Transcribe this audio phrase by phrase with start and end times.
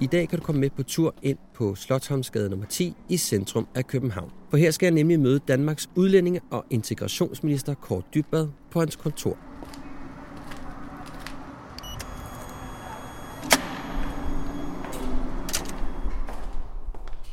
[0.00, 3.68] I dag kan du komme med på tur ind på Slottholmsgade nummer 10 i centrum
[3.74, 4.30] af København.
[4.50, 9.38] For her skal jeg nemlig møde Danmarks udlændinge- og integrationsminister Kåre Dybvad på hans kontor.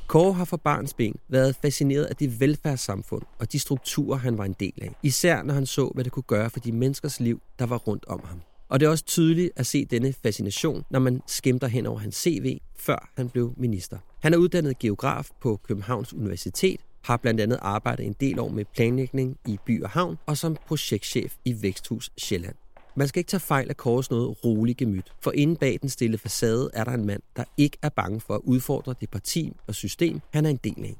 [0.07, 4.45] Kåre har fra barns ben været fascineret af det velfærdssamfund og de strukturer, han var
[4.45, 4.95] en del af.
[5.03, 8.05] Især når han så, hvad det kunne gøre for de menneskers liv, der var rundt
[8.05, 8.41] om ham.
[8.73, 12.15] Og det er også tydeligt at se denne fascination, når man skimter hen over hans
[12.15, 13.97] CV, før han blev minister.
[14.19, 18.65] Han er uddannet geograf på Københavns Universitet, har blandt andet arbejdet en del år med
[18.75, 22.55] planlægning i by og havn, og som projektchef i Væksthus Sjælland.
[22.95, 26.17] Man skal ikke tage fejl af Kåres noget rolig gemyt, for inde bag den stille
[26.17, 29.75] facade er der en mand, der ikke er bange for at udfordre det parti og
[29.75, 30.97] system, han er en del af.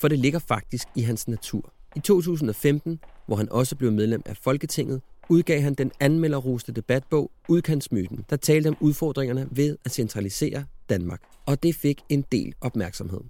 [0.00, 1.72] For det ligger faktisk i hans natur.
[1.96, 8.24] I 2015, hvor han også blev medlem af Folketinget, udgav han den anmelderroste debatbog Udkantsmyten,
[8.30, 11.22] der talte om udfordringerne ved at centralisere Danmark.
[11.46, 13.20] Og det fik en del opmærksomhed.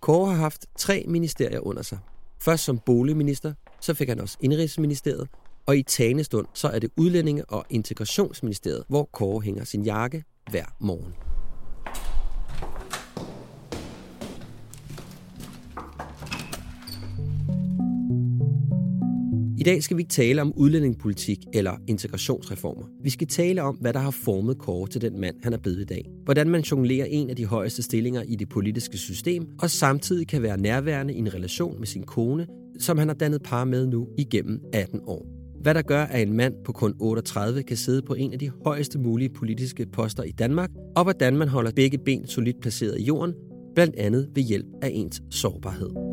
[0.00, 1.98] Kåre har haft tre ministerier under sig.
[2.38, 5.28] Først som boligminister, så fik han også indrigsministeriet,
[5.66, 10.24] og i talende stund, så er det Udlændinge- og Integrationsministeriet, hvor Kåre hænger sin jakke
[10.50, 11.31] hver morgen.
[19.62, 22.86] I dag skal vi ikke tale om udlændingepolitik eller integrationsreformer.
[23.02, 25.80] Vi skal tale om, hvad der har formet Kåre til den mand, han er blevet
[25.80, 26.10] i dag.
[26.24, 30.42] Hvordan man jonglerer en af de højeste stillinger i det politiske system, og samtidig kan
[30.42, 32.46] være nærværende i en relation med sin kone,
[32.78, 35.26] som han har dannet par med nu igennem 18 år.
[35.60, 38.50] Hvad der gør, at en mand på kun 38 kan sidde på en af de
[38.64, 43.04] højeste mulige politiske poster i Danmark, og hvordan man holder begge ben solidt placeret i
[43.04, 43.34] jorden,
[43.74, 46.11] blandt andet ved hjælp af ens sårbarhed.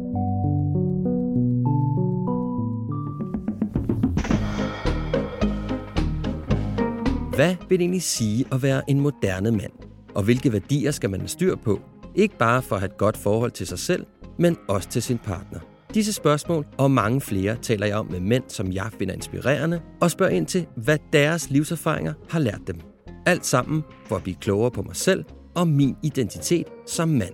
[7.39, 9.71] Hvad vil det egentlig sige at være en moderne mand?
[10.15, 11.79] Og hvilke værdier skal man have styr på?
[12.15, 14.05] Ikke bare for at have et godt forhold til sig selv,
[14.39, 15.59] men også til sin partner.
[15.93, 20.11] Disse spørgsmål og mange flere taler jeg om med mænd, som jeg finder inspirerende, og
[20.11, 22.79] spørger ind til, hvad deres livserfaringer har lært dem.
[23.25, 25.25] Alt sammen for at blive klogere på mig selv
[25.55, 27.33] og min identitet som mand.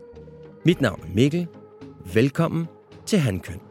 [0.65, 1.47] Mit navn er Mikkel.
[2.13, 2.65] Velkommen
[3.05, 3.64] til Handkøn.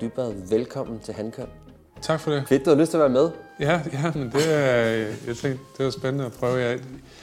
[0.00, 1.46] Dybvad, velkommen til Hankøn.
[2.02, 2.48] Tak for det.
[2.48, 3.30] Fedt, du har lyst til at være med.
[3.60, 4.80] Ja, ja men det er,
[5.26, 6.56] jeg tænkte, det var spændende at prøve.
[6.58, 6.80] Jeg,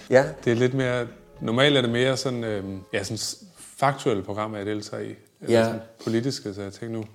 [0.10, 1.08] Ja, det er lidt mere,
[1.42, 5.16] normalt er det mere sådan, øh, ja, sådan faktuelle programmer, jeg deltager i.
[5.42, 5.66] Eller Ja.
[5.66, 7.06] sådan politiske, så jeg tænkte nu,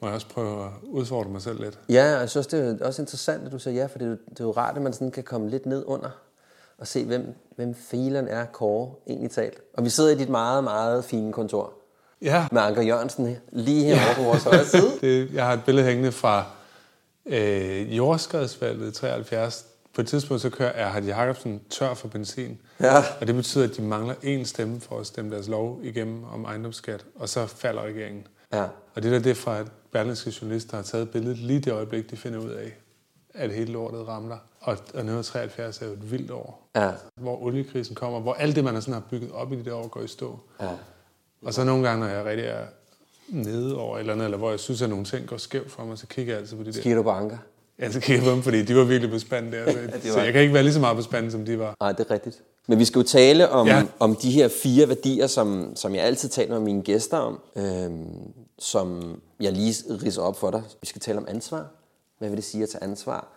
[0.00, 1.78] må jeg også prøve at udfordre mig selv lidt.
[1.88, 4.10] Ja, og jeg synes, det er også interessant, at du siger ja, for det er,
[4.10, 6.10] jo, det er jo rart, at man sådan kan komme lidt ned under
[6.78, 9.60] og se, hvem, hvem filen er Kåre egentlig talt.
[9.74, 11.72] Og vi sidder i dit meget, meget fine kontor
[12.22, 14.90] Ja, med Anker Jørgensen lige herovre på vores højre side.
[15.00, 16.44] det, jeg har et billede hængende fra
[17.26, 19.66] øh, jordskredsvalget i 73.
[19.94, 22.58] På et tidspunkt så kører Erhard Jacobsen tør for benzin.
[22.80, 22.96] Ja.
[23.20, 26.44] Og det betyder, at de mangler én stemme for at stemme deres lov igennem om
[26.44, 28.26] ejendomsskat, og så falder regeringen.
[28.52, 28.62] Ja.
[28.94, 31.72] Og det der, det er fra et berlingske journalist, der har taget billedet lige det
[31.72, 32.72] øjeblik, de finder ud af,
[33.34, 34.36] at hele lortet ramler.
[34.60, 36.90] Og, og 1973 er jo et vildt år, Ja.
[37.20, 39.74] hvor oliekrisen kommer, hvor alt det, man har, sådan har bygget op i de der
[39.74, 40.38] år, går i stå.
[40.60, 40.68] Ja.
[41.42, 42.64] Og så nogle gange, når jeg rigtig er
[43.28, 45.84] nede over et eller andet, eller hvor jeg synes, at nogle ting går skævt for
[45.84, 46.82] mig, så kigger jeg altid på de der.
[46.82, 47.38] Kigger du på Anker?
[47.78, 49.72] Ja, så kigger jeg på dem, fordi de var virkelig på spanden der.
[50.12, 51.76] Så, jeg kan ikke være lige så meget på spanden, som de var.
[51.80, 52.42] Nej, det er rigtigt.
[52.66, 53.66] Men vi skal jo tale om.
[53.66, 53.84] Ja.
[53.98, 58.06] om de her fire værdier, som, som jeg altid taler med mine gæster om, øhm,
[58.58, 59.74] som jeg lige
[60.04, 60.62] ridser op for dig.
[60.80, 61.66] Vi skal tale om ansvar.
[62.18, 63.28] Hvad vil det sige at tage ansvar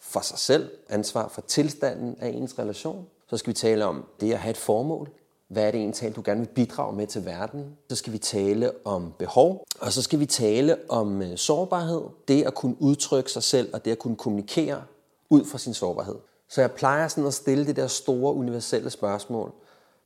[0.00, 0.70] for sig selv?
[0.88, 3.06] Ansvar for tilstanden af ens relation.
[3.30, 5.08] Så skal vi tale om det at have et formål.
[5.48, 7.76] Hvad er det egentlig, du gerne vil bidrage med til verden?
[7.90, 12.02] Så skal vi tale om behov, og så skal vi tale om øh, sårbarhed.
[12.28, 14.82] Det at kunne udtrykke sig selv, og det at kunne kommunikere
[15.30, 16.16] ud fra sin sårbarhed.
[16.48, 19.52] Så jeg plejer sådan at stille det der store universelle spørgsmål.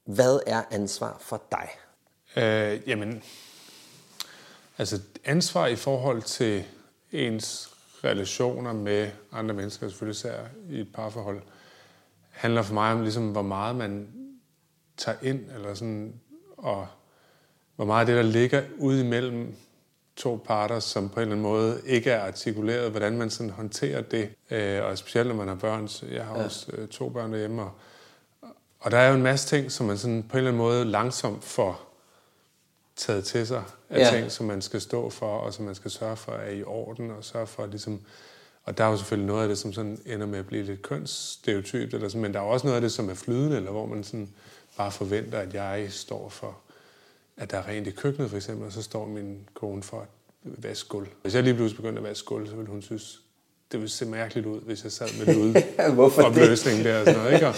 [0.04, 1.68] Hvad er ansvar for dig?
[2.36, 3.22] Øh, jamen,
[4.78, 6.64] altså ansvar i forhold til
[7.12, 7.70] ens
[8.04, 10.38] relationer med andre mennesker, selvfølgelig især
[10.70, 11.42] i et parforhold,
[12.30, 14.08] handler for mig om, ligesom, hvor meget man
[15.00, 16.14] tager ind, eller sådan,
[16.56, 16.86] og
[17.76, 19.54] hvor meget det, der ligger ude imellem
[20.16, 24.02] to parter, som på en eller anden måde ikke er artikuleret, hvordan man sådan håndterer
[24.02, 24.30] det.
[24.50, 25.88] Øh, og specielt når man har børn.
[26.12, 26.44] Jeg har ja.
[26.44, 27.62] også øh, to børn derhjemme.
[27.62, 27.70] Og,
[28.80, 30.84] og der er jo en masse ting, som man sådan på en eller anden måde
[30.84, 31.90] langsomt får
[32.96, 34.16] taget til sig af ja.
[34.18, 37.10] ting, som man skal stå for, og som man skal sørge for er i orden,
[37.10, 38.00] og sørge for ligesom...
[38.64, 40.82] Og der er jo selvfølgelig noget af det, som sådan ender med at blive lidt
[40.82, 43.86] kønsstereotypt, eller sådan, men der er også noget af det, som er flydende, eller hvor
[43.86, 44.28] man sådan
[44.80, 46.58] bare forventer, at jeg står for,
[47.36, 50.06] at der er rent i køkkenet for eksempel, og så står min kone for at
[50.42, 51.06] vaske gulv.
[51.22, 53.20] Hvis jeg lige pludselig begyndte at vaske gulv, så ville hun synes,
[53.72, 57.34] det ville se mærkeligt ud, hvis jeg sad med lydopløsning der og sådan noget.
[57.34, 57.46] Ikke?
[57.46, 57.54] Og,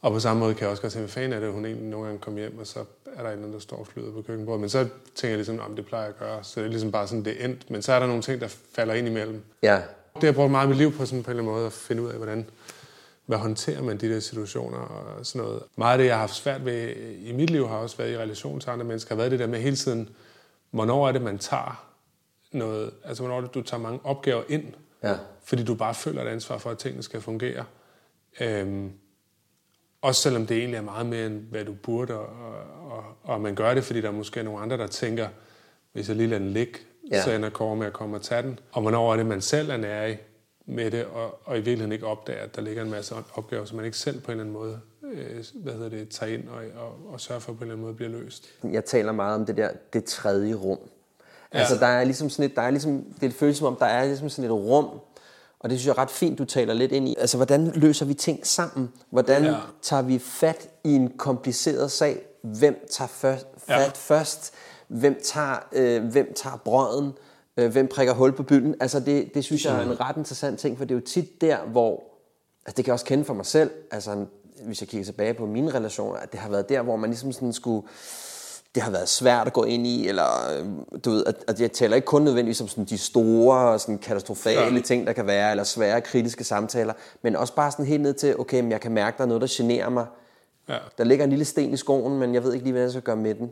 [0.00, 1.86] og på samme måde kan jeg også godt se, hvad fanden er det, hun egentlig
[1.88, 2.84] nogle gange kommer hjem, og så
[3.16, 4.60] er der en anden, der står og flyder på køkkenbordet.
[4.60, 6.44] Men så tænker jeg ligesom, om det plejer jeg at gøre.
[6.44, 7.70] Så det er ligesom bare sådan, det er endt.
[7.70, 9.42] Men så er der nogle ting, der falder ind imellem.
[9.62, 9.74] Ja.
[10.14, 11.66] Det har jeg brugt meget af mit liv på sådan på en eller anden måde
[11.66, 12.46] at finde ud af, hvordan
[13.26, 15.62] hvad håndterer man de der situationer og sådan noget.
[15.76, 18.18] Meget af det, jeg har haft svært ved i mit liv, har også været i
[18.18, 20.08] relation til andre mennesker, har været det der med hele tiden,
[20.70, 21.86] hvornår er det, man tager
[22.52, 24.64] noget, altså hvornår er det, du tager mange opgaver ind,
[25.02, 25.16] ja.
[25.44, 27.64] fordi du bare føler et ansvar for, at tingene skal fungere.
[28.40, 28.92] Øhm,
[30.02, 32.28] også selvom det egentlig er meget mere, end hvad du burde, og,
[32.90, 35.28] og, og man gør det, fordi der er måske nogle andre, der tænker,
[35.92, 36.78] hvis jeg lige lader den ligge,
[37.10, 37.22] ja.
[37.22, 38.58] så ender Kåre med at komme og tage den.
[38.72, 40.16] Og hvornår er det, man selv er nær i
[40.66, 43.76] med det, og, og i virkeligheden ikke opdager, at der ligger en masse opgaver, som
[43.76, 44.80] man ikke selv på en eller anden måde
[45.12, 47.84] øh, hvad hedder det, tager ind og, og, og sørger for på en eller anden
[47.84, 48.46] måde bliver løst.
[48.72, 50.78] Jeg taler meget om det der, det tredje rum.
[51.54, 51.58] Ja.
[51.58, 54.04] Altså der er ligesom sådan et, der er ligesom, det føles som om, der er
[54.04, 55.00] ligesom sådan et rum,
[55.58, 57.14] og det synes jeg er ret fint, du taler lidt ind i.
[57.18, 58.92] Altså, hvordan løser vi ting sammen?
[59.10, 59.54] Hvordan ja.
[59.82, 62.26] tager vi fat i en kompliceret sag?
[62.42, 63.90] Hvem tager først, fat ja.
[63.94, 64.54] først?
[64.88, 67.12] Hvem tager, øh, hvem tager brøden?
[67.56, 68.74] Øh, hvem prikker hul på bylden?
[68.80, 71.40] Altså, det, det synes jeg er en ret interessant ting, for det er jo tit
[71.40, 72.04] der, hvor...
[72.66, 73.70] Altså, det kan jeg også kende for mig selv.
[73.90, 74.26] Altså,
[74.66, 77.32] hvis jeg kigger tilbage på mine relationer, at det har været der, hvor man ligesom
[77.32, 77.88] sådan skulle
[78.76, 80.24] det har været svært at gå ind i, eller
[80.58, 80.66] øh,
[81.04, 84.74] du ved, at, at jeg taler ikke kun nødvendigvis om sådan de store, sådan katastrofale
[84.74, 84.80] ja.
[84.80, 86.92] ting, der kan være, eller svære kritiske samtaler,
[87.22, 89.40] men også bare sådan helt ned til, okay, men jeg kan mærke, der er noget,
[89.40, 90.06] der generer mig.
[90.68, 90.76] Ja.
[90.98, 93.02] Der ligger en lille sten i skoen, men jeg ved ikke lige, hvad jeg skal
[93.02, 93.50] gøre med den.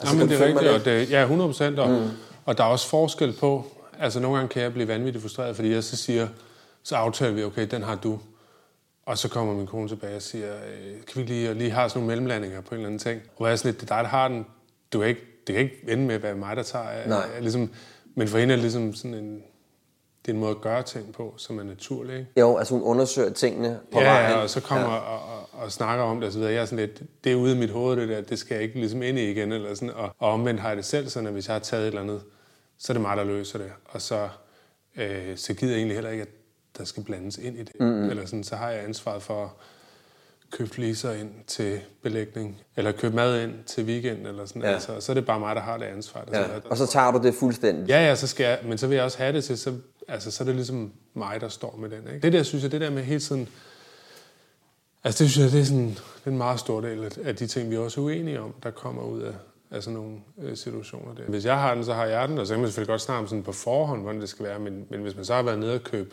[0.00, 2.08] Altså, ja, men det er rigtigt, og det, ja, 100 procent, og, mm.
[2.46, 3.64] Og der er også forskel på,
[3.98, 6.28] altså nogle gange kan jeg blive vanvittigt frustreret, fordi jeg så siger,
[6.82, 8.18] så aftaler vi, okay, den har du.
[9.06, 12.00] Og så kommer min kone tilbage og siger, øh, kan vi lige, lige have sådan
[12.00, 13.20] nogle mellemlandinger på en eller anden ting?
[13.28, 14.46] Og hvor jeg er sådan lidt, det er dig, der har den,
[14.92, 17.08] du kan ikke, det kan ikke ende med at være mig, der tager.
[17.08, 17.28] Nej.
[17.36, 17.70] Er, ligesom,
[18.14, 19.42] men for hende er det ligesom sådan en,
[20.26, 22.18] det er en måde at gøre ting på, som er naturlig.
[22.18, 22.30] Ikke?
[22.40, 24.30] Jo, altså hun undersøger tingene på ja, vejen.
[24.30, 24.98] Ja, og så kommer ja.
[24.98, 26.52] og, og, og, snakker om det videre.
[26.52, 28.62] Jeg er sådan lidt, det er ude i mit hoved, det der, det skal jeg
[28.64, 29.52] ikke ligesom ind i igen.
[29.52, 31.82] Eller sådan, og, og omvendt har jeg det selv sådan, at hvis jeg har taget
[31.82, 32.22] et eller andet,
[32.78, 33.72] så er det mig, der løser det.
[33.84, 34.28] Og så,
[34.96, 36.28] øh, så gider jeg egentlig heller ikke, at
[36.78, 37.80] der skal blandes ind i det.
[37.80, 38.10] Mm-hmm.
[38.10, 39.56] Eller sådan, så har jeg ansvaret for
[40.50, 44.62] købe fliser ind til belægning, eller købe mad ind til weekend, eller sådan.
[44.62, 44.68] Ja.
[44.68, 46.24] Altså, så er det bare mig, der har det ansvar.
[46.24, 46.46] Der ja.
[46.64, 47.88] Og så tager du det fuldstændig?
[47.88, 49.74] Ja, ja, så skal jeg, men så vil jeg også have det til, så,
[50.08, 51.98] altså, så er det ligesom mig, der står med den.
[52.06, 52.20] Ikke?
[52.20, 53.48] Det der, synes jeg, det der med hele tiden,
[55.04, 57.46] altså det synes jeg, det er sådan det er en meget stor del af de
[57.46, 59.34] ting, vi er også uenige om, der kommer ud af,
[59.70, 61.22] af sådan nogle øh, situationer der.
[61.22, 63.18] Hvis jeg har den, så har jeg den, og så kan man selvfølgelig godt snakke
[63.18, 65.58] om sådan på forhånd, hvordan det skal være, men, men hvis man så har været
[65.58, 66.10] nede og købe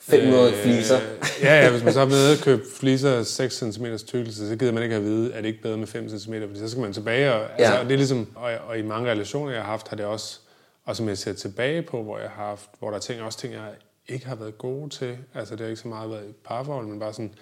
[0.00, 0.98] 500 øh, fliser.
[1.42, 4.72] ja, ja, hvis man så er ved at købe fliser 6 cm tykkelse, så gider
[4.72, 6.92] man ikke at vide, at det ikke bedre med 5 cm, fordi så skal man
[6.92, 7.32] tilbage.
[7.32, 7.64] Og, ja.
[7.64, 10.06] altså, og det er ligesom, og, og, i mange relationer, jeg har haft, har det
[10.06, 10.38] også,
[10.84, 13.38] og som jeg ser tilbage på, hvor jeg har haft, hvor der er ting, også
[13.38, 13.70] ting, jeg
[14.08, 15.18] ikke har været gode til.
[15.34, 17.34] Altså det har ikke så meget været i parforhold, men bare sådan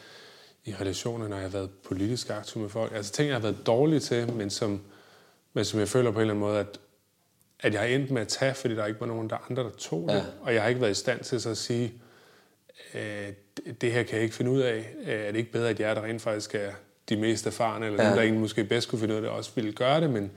[0.65, 2.93] i relationer, når jeg har været politisk aktiv med folk.
[2.95, 4.81] Altså ting, jeg har været dårlig til, men som,
[5.59, 6.81] men som jeg føler på en eller anden måde, at,
[7.61, 9.71] at jeg har endt med at tage, fordi der ikke var nogen der andre, der
[9.71, 10.15] tog det.
[10.15, 10.23] Ja.
[10.41, 11.93] Og jeg har ikke været i stand til så at sige,
[12.95, 13.29] øh,
[13.81, 14.95] det her kan jeg ikke finde ud af.
[15.03, 16.71] Øh, er det ikke bedre, at jeg, der rent faktisk er
[17.09, 18.09] de mest erfarne, eller ja.
[18.09, 20.31] dem, der egentlig måske bedst kunne finde ud af det, også ville gøre det, men,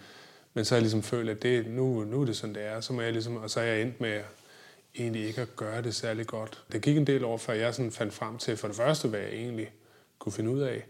[0.53, 2.81] men så har jeg ligesom følt, at det, nu, nu er det sådan, det er.
[2.81, 4.21] Så må jeg ligesom, og så er jeg endt med
[4.95, 6.63] egentlig ikke at gøre det særlig godt.
[6.71, 9.19] Det gik en del over, før jeg sådan fandt frem til, for det første, hvad
[9.19, 9.71] jeg egentlig
[10.19, 10.85] kunne finde ud af,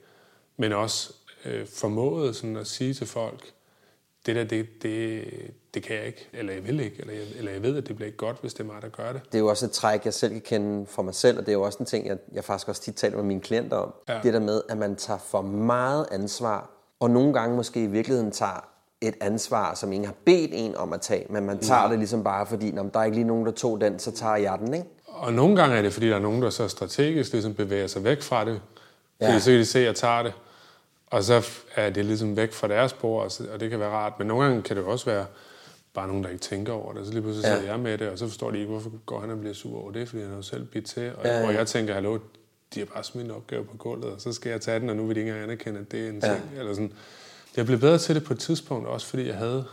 [0.58, 1.14] men også
[1.46, 3.54] øh, formåede sådan at sige til folk,
[4.26, 5.24] det der, det, det,
[5.74, 7.96] det kan jeg ikke, eller jeg vil ikke, eller jeg, eller jeg ved, at det
[7.96, 9.22] bliver ikke godt, hvis det er mig, der gør det.
[9.26, 11.52] Det er jo også et træk, jeg selv kan kende for mig selv, og det
[11.52, 13.94] er jo også en ting, jeg, jeg faktisk også tit taler med mine klienter om.
[14.10, 14.20] Ja.
[14.24, 18.32] Det der med, at man tager for meget ansvar, og nogle gange måske i virkeligheden
[18.32, 18.68] tager
[19.02, 21.90] et ansvar, som ingen har bedt en om at tage, men man tager ja.
[21.90, 24.36] det ligesom bare, fordi når der er ikke lige nogen, der tog den, så tager
[24.36, 24.86] jeg den, ikke?
[25.08, 28.04] Og nogle gange er det, fordi der er nogen, der så strategisk ligesom bevæger sig
[28.04, 28.62] væk fra det,
[29.22, 29.40] fordi ja.
[29.40, 30.34] så kan de se, at jeg tager det.
[31.12, 34.14] Og så er det ligesom væk fra deres spor, og det kan være rart.
[34.20, 35.26] Men nogle gange kan det også være
[35.94, 37.06] bare nogen, der ikke tænker over det.
[37.06, 37.72] Så lige pludselig sidder ja.
[37.72, 39.92] jeg med det, og så forstår de ikke, hvorfor går han og bliver sur over
[39.92, 41.12] det, fordi han har jo selv bidt til.
[41.16, 41.48] Og, ja, ja.
[41.48, 42.20] og jeg tænker, hallo,
[42.74, 44.96] de har bare smidt en opgave på gulvet, og så skal jeg tage den, og
[44.96, 46.52] nu vil de ikke engang anerkende, at det er en ting.
[46.54, 46.60] Ja.
[46.60, 46.94] Eller sådan.
[47.58, 49.66] Jeg blev bedre til det på et tidspunkt, også fordi jeg havde,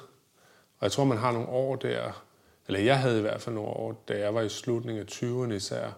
[0.78, 2.24] og jeg tror, man har nogle år der,
[2.66, 5.52] eller jeg havde i hvert fald nogle år, da jeg var i slutningen af 20'erne
[5.52, 5.88] især,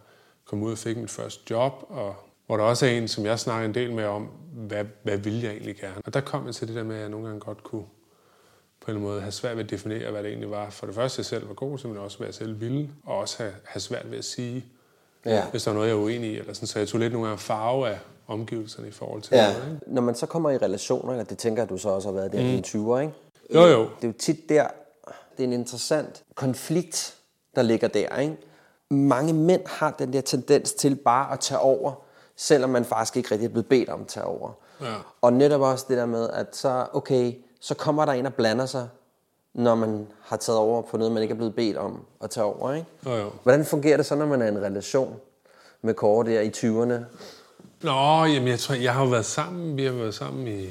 [0.44, 2.16] kom ud og fik mit første job, og
[2.50, 5.40] hvor der også er en, som jeg snakker en del med om, hvad, hvad vil
[5.40, 6.02] jeg egentlig gerne?
[6.06, 7.84] Og der kom jeg til det der med, at jeg nogle gange godt kunne
[8.80, 10.70] på en måde have svært ved at definere, hvad det egentlig var.
[10.70, 13.16] For det første, jeg selv var god til, men også hvad jeg selv ville, og
[13.18, 14.64] også have, have svært ved at sige,
[15.26, 15.44] ja.
[15.50, 16.38] hvis der var noget, jeg var uenig i.
[16.38, 16.66] Eller sådan.
[16.66, 19.52] Så jeg tog lidt nogle gange farve af omgivelserne i forhold til ja.
[19.52, 19.72] noget.
[19.72, 19.94] Ikke?
[19.94, 22.42] Når man så kommer i relationer, og det tænker du så også har været der
[22.42, 22.48] mm.
[22.48, 23.14] i 20'er, ikke?
[23.54, 23.80] Jo, jo.
[23.80, 24.66] Det er jo tit der,
[25.36, 27.16] det er en interessant konflikt,
[27.56, 28.36] der ligger der, ikke?
[28.90, 32.09] Mange mænd har den der tendens til bare at tage over,
[32.40, 34.52] selvom man faktisk ikke rigtig er blevet bedt om at tage over.
[34.80, 34.94] Ja.
[35.20, 38.66] Og netop også det der med, at så, okay, så kommer der en og blander
[38.66, 38.88] sig,
[39.54, 42.44] når man har taget over på noget, man ikke er blevet bedt om at tage
[42.44, 42.72] over.
[42.72, 42.86] Ikke?
[43.06, 43.30] Jo, jo.
[43.42, 45.16] Hvordan fungerer det så, når man er i en relation
[45.82, 47.04] med Kåre der i 20'erne?
[47.82, 50.66] Nå, jamen jeg tror, jeg har jo været sammen, vi har været sammen i...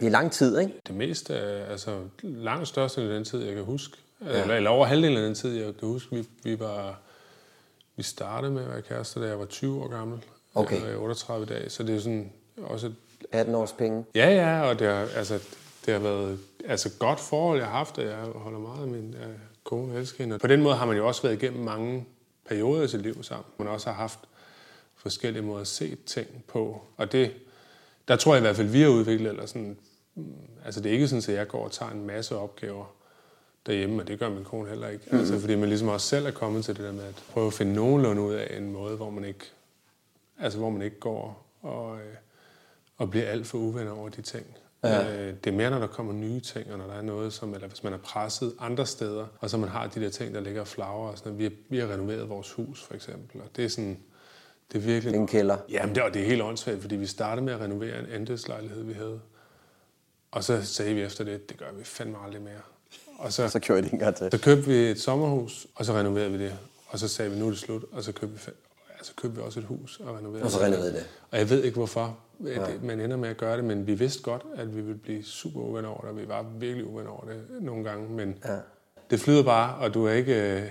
[0.00, 0.80] I lang tid, ikke?
[0.86, 1.34] Det meste,
[1.70, 3.96] altså langt største af den tid, jeg kan huske.
[4.24, 4.42] Ja.
[4.42, 6.98] Eller, eller over halvdelen af den tid, jeg kan huske, vi, vi var...
[7.96, 10.22] Vi startede med at være kærester, da jeg var 20 år gammel.
[10.56, 10.82] Okay.
[10.82, 12.32] Jeg var 38 dage, så det er sådan
[12.62, 12.92] også...
[13.32, 14.04] 18 års penge.
[14.14, 15.34] Ja, ja, og det har, altså,
[15.86, 19.14] det har været altså, godt forhold, jeg har haft, og jeg holder meget af min
[19.14, 19.32] uh,
[19.64, 20.38] kone elsker hende.
[20.38, 22.04] På den måde har man jo også været igennem mange
[22.48, 23.44] perioder i sit liv sammen.
[23.58, 24.18] Man også har haft
[24.96, 26.82] forskellige måder at se ting på.
[26.96, 27.32] Og det,
[28.08, 29.76] der tror jeg i hvert fald, vi har udviklet, eller sådan,
[30.64, 32.84] altså det er ikke sådan, at jeg går og tager en masse opgaver
[33.66, 35.04] derhjemme, og det gør min kone heller ikke.
[35.10, 35.18] Mm.
[35.18, 37.52] Altså, fordi man ligesom også selv er kommet til det der med at prøve at
[37.52, 39.52] finde nogenlunde ud af en måde, hvor man ikke,
[40.40, 42.14] altså hvor man ikke går og, øh,
[42.96, 44.46] og bliver alt for uvenner over de ting.
[44.84, 45.14] Ja.
[45.14, 47.54] Øh, det er mere, når der kommer nye ting, og når der er noget, som,
[47.54, 50.40] eller hvis man er presset andre steder, og så man har de der ting, der
[50.40, 51.08] ligger og flager.
[51.08, 53.98] Og sådan, vi, har, vi har renoveret vores hus, for eksempel, og det er sådan,
[54.72, 55.14] det er virkelig...
[55.14, 55.56] En kælder.
[55.68, 58.82] Jamen, det, og det er helt åndssvagt, fordi vi startede med at renovere en andelslejlighed,
[58.82, 59.20] vi havde.
[60.30, 62.60] Og så sagde vi efter det, det gør vi fandme aldrig mere.
[63.18, 64.28] Og så, så kørte det en til.
[64.32, 66.58] Så købte vi et sommerhus, og så renoverede vi det.
[66.88, 68.52] Og så sagde vi, nu er det slut, og så købte vi,
[69.06, 71.06] altså købte vi også et hus og renoverede Og så renoverede det.
[71.30, 72.60] Og jeg ved ikke hvorfor, Ja.
[72.82, 75.60] Man ender med at gøre det, men vi vidste godt, at vi ville blive super
[75.60, 78.56] uvenner over det, og vi var virkelig uvenner over det nogle gange, men ja.
[79.10, 80.52] det flyder bare, og du er ikke...
[80.52, 80.62] Øh,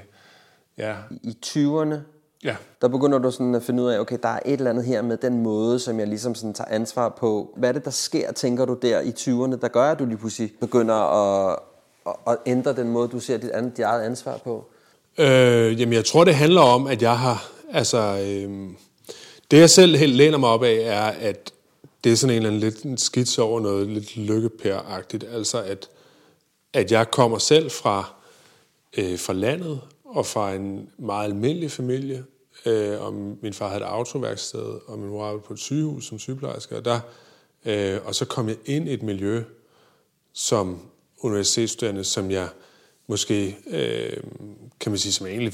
[0.77, 0.95] ja.
[1.23, 1.95] I 20'erne,
[2.43, 2.55] ja.
[2.81, 5.01] der begynder du sådan at finde ud af, okay, der er et eller andet her
[5.01, 7.53] med den måde, som jeg ligesom sådan tager ansvar på.
[7.57, 10.17] Hvad er det, der sker, tænker du der i 20'erne, der gør, at du lige
[10.17, 11.59] pludselig begynder at,
[12.27, 14.65] at ændre den måde, du ser dit, andet, dit eget ansvar på?
[15.17, 17.54] Øh, jamen, jeg tror, det handler om, at jeg har...
[17.71, 18.69] Altså, øh,
[19.51, 21.53] det jeg selv helt læner mig op af, er, at
[22.03, 25.23] det er sådan en eller anden lidt en skitse over noget lidt lykkepæragtigt.
[25.23, 25.89] Altså, at,
[26.73, 28.13] at jeg kommer selv fra,
[28.97, 32.25] øh, fra landet og fra en meget almindelig familie.
[32.65, 36.19] Øh, og min far havde et autoværksted, og min mor arbejdede på et sygehus som
[36.19, 36.75] sygeplejerske.
[36.75, 36.99] Og, der,
[37.65, 39.43] øh, og så kom jeg ind i et miljø
[40.33, 40.79] som
[41.21, 42.47] universitetsstuderende, som jeg
[43.07, 44.23] måske, øh,
[44.79, 45.53] kan man sige, som jeg egentlig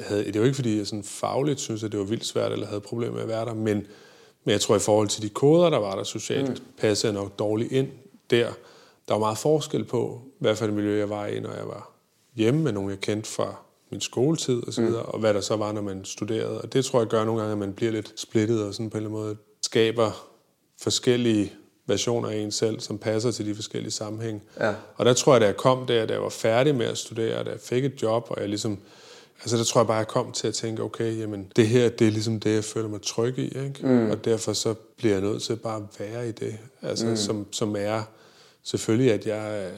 [0.00, 0.24] havde...
[0.24, 2.80] Det var ikke, fordi jeg sådan fagligt synes, at det var vildt svært, eller havde
[2.80, 3.86] problemer med at være der, men
[4.44, 6.66] men jeg tror, i forhold til de koder, der var der socialt, mm.
[6.78, 7.88] passede jeg nok dårligt ind
[8.30, 8.52] der.
[9.08, 11.90] Der var meget forskel på, hvad for et miljø jeg var i, når jeg var
[12.34, 13.54] hjemme med nogen, jeg kendte fra
[13.90, 14.86] min skoletid og så mm.
[14.86, 15.08] videre, mm.
[15.08, 16.60] og hvad der så var, når man studerede.
[16.60, 18.98] Og det tror jeg gør nogle gange, at man bliver lidt splittet og sådan på
[18.98, 20.28] en eller anden måde skaber
[20.80, 21.52] forskellige
[21.86, 24.42] versioner af en selv, som passer til de forskellige sammenhæng.
[24.60, 24.74] Ja.
[24.96, 27.44] Og der tror jeg, da jeg kom der, da jeg var færdig med at studere,
[27.44, 28.78] da jeg fik et job, og jeg ligesom
[29.42, 32.06] Altså der tror jeg bare, jeg kom til at tænke, okay, jamen det her, det
[32.06, 33.78] er ligesom det, jeg føler mig tryg i, ikke?
[33.82, 34.10] Mm.
[34.10, 36.58] Og derfor så bliver jeg nødt til bare at være i det.
[36.82, 37.16] Altså mm.
[37.16, 38.02] som, som er
[38.62, 39.70] selvfølgelig, at jeg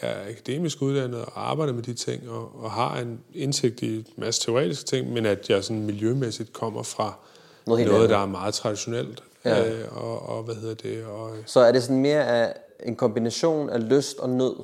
[0.00, 4.06] er akademisk uddannet og arbejder med de ting, og, og har en indsigt i en
[4.16, 7.18] masse teoretiske ting, men at jeg sådan miljømæssigt kommer fra
[7.66, 9.22] noget, noget der er meget traditionelt.
[9.44, 9.70] Ja.
[9.70, 11.04] Øh, og, og hvad hedder det?
[11.04, 14.54] Og, så er det sådan mere af en kombination af lyst og nød,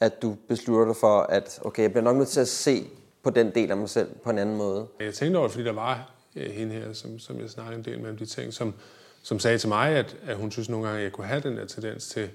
[0.00, 2.84] at du beslutter dig for, at okay, jeg bliver nok nødt til at se
[3.22, 4.86] på den del af mig selv på en anden måde.
[5.00, 7.84] Jeg tænkte over det, fordi der var øh, hende her, som, som jeg snakkede en
[7.84, 8.74] del med om de ting, som,
[9.22, 11.56] som sagde til mig, at, at hun synes nogle gange, at jeg kunne have den
[11.56, 12.30] der tendens til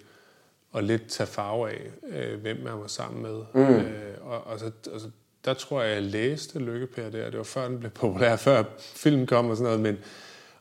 [0.75, 3.41] at lidt tage farve af, øh, hvem jeg var sammen med.
[3.53, 3.61] Mm.
[3.61, 5.09] Øh, og, og, så, og så,
[5.45, 7.29] der tror jeg, jeg læste Lykkepær der.
[7.29, 9.79] Det var før den blev populær, før filmen kom og sådan noget.
[9.79, 9.97] Men,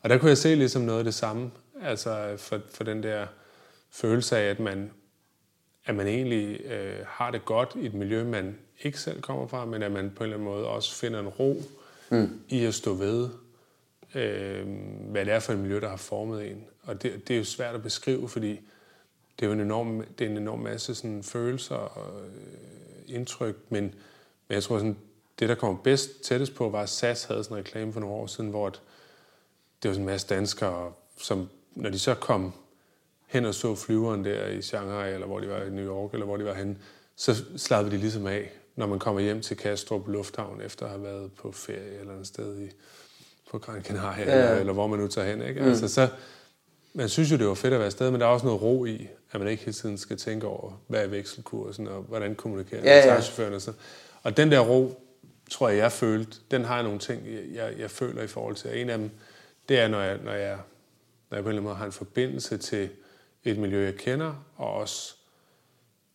[0.03, 1.51] og der kunne jeg se ligesom noget af det samme.
[1.83, 3.27] Altså for, for den der
[3.91, 4.91] følelse af, at man,
[5.87, 9.65] at man egentlig øh, har det godt i et miljø, man ikke selv kommer fra,
[9.65, 11.63] men at man på en eller anden måde også finder en ro
[12.11, 12.41] mm.
[12.49, 13.29] i at stå ved,
[14.15, 14.67] øh,
[15.11, 16.65] hvad det er for et miljø, der har formet en.
[16.83, 18.61] Og det, det er jo svært at beskrive, fordi
[19.41, 23.57] det er jo en enorm, det er en enorm masse sådan, følelser og øh, indtryk,
[23.69, 23.85] men,
[24.49, 24.97] men jeg tror, sådan,
[25.39, 28.15] det, der kommer bedst tættest på, var, at SAS havde sådan en reklame for nogle
[28.15, 28.81] år siden, hvor det
[29.89, 32.53] var sådan en masse danskere, som når de så kom
[33.35, 36.27] hen og så flyveren der i Shanghai, eller hvor de var i New York, eller
[36.27, 36.77] hvor de var henne,
[37.17, 41.03] så slappede de ligesom af, når man kommer hjem til Kastrup Lufthavn, efter at have
[41.03, 42.71] været på ferie eller et sted i,
[43.51, 44.43] på Gran Canaria, ja.
[44.43, 45.43] eller, eller hvor man nu tager hen.
[45.43, 45.61] Ikke?
[45.61, 45.69] Mm.
[45.69, 46.09] Altså, så,
[46.95, 48.85] man synes jo, det var fedt at være afsted, men der er også noget ro
[48.85, 52.83] i, at man ikke hele tiden skal tænke over, hvad er vekselkursen, og hvordan kommunikerer
[52.83, 53.21] ja, ja.
[53.21, 53.73] chaufføren og så.
[54.23, 55.01] Og den der ro,
[55.51, 57.23] tror jeg, jeg følte, den har jeg nogle ting,
[57.55, 58.81] jeg, jeg føler i forhold til.
[58.81, 59.11] En af dem,
[59.69, 60.59] det er, når jeg, når jeg,
[61.31, 62.89] når jeg på en eller anden måde har en forbindelse til
[63.45, 65.15] et miljø, jeg kender, og også,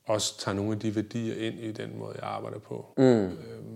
[0.05, 2.85] også tager nogle af de værdier ind i den måde, jeg arbejder på.
[2.97, 3.29] Mm.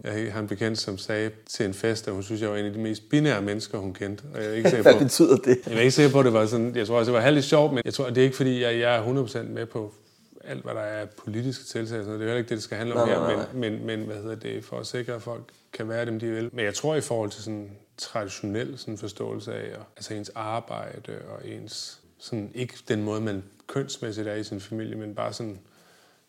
[0.03, 2.65] Jeg har en bekendt, som sagde til en fest, at hun synes, jeg var en
[2.65, 4.23] af de mest binære mennesker, hun kendte.
[4.33, 5.57] Og jeg er ikke sikker på, Hvad betyder det?
[5.67, 6.75] Jeg er ikke sikker på, at det var sådan...
[6.75, 8.79] Jeg tror også, det var halvt sjovt, men jeg tror, det er ikke, fordi jeg,
[8.79, 9.93] jeg er 100% med på
[10.43, 11.99] alt, hvad der er politiske tiltag.
[11.99, 13.45] Det er heller ikke det, det skal handle om nej, her, nej, nej.
[13.53, 15.43] Men, men, men hvad hedder det, for at sikre, at folk
[15.73, 16.49] kan være dem, de vil.
[16.53, 21.47] Men jeg tror, i forhold til sådan traditionel sådan forståelse af altså ens arbejde og
[21.47, 21.99] ens...
[22.23, 25.59] Sådan, ikke den måde, man kønsmæssigt er i sin familie, men bare sådan,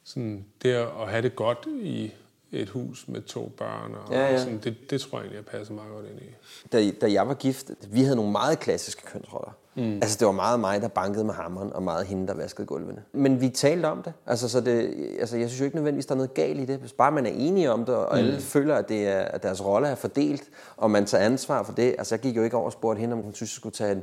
[0.05, 2.13] sådan det at have det godt i
[2.53, 3.95] et hus med to børn.
[3.95, 4.39] Og ja, ja.
[4.39, 6.35] Sådan, det, det tror jeg egentlig, jeg passer meget godt ind i.
[6.73, 9.51] Da, da jeg var gift, vi havde nogle meget klassiske kønsroller.
[9.75, 9.95] Mm.
[9.95, 13.03] Altså, det var meget mig, der bankede med hammeren, og meget hende, der vaskede gulvene.
[13.13, 14.13] Men vi talte om det.
[14.27, 16.79] Altså, så det, altså, jeg synes jo ikke nødvendigvis, der er noget galt i det.
[16.79, 18.19] Hvis bare man er enige om det, og mm.
[18.19, 20.43] alle føler, at, det er, at deres rolle er fordelt,
[20.77, 21.95] og man tager ansvar for det.
[21.99, 23.93] Altså, jeg gik jo ikke over og spurgte hende, om hun synes, jeg skulle tage
[23.93, 24.03] en,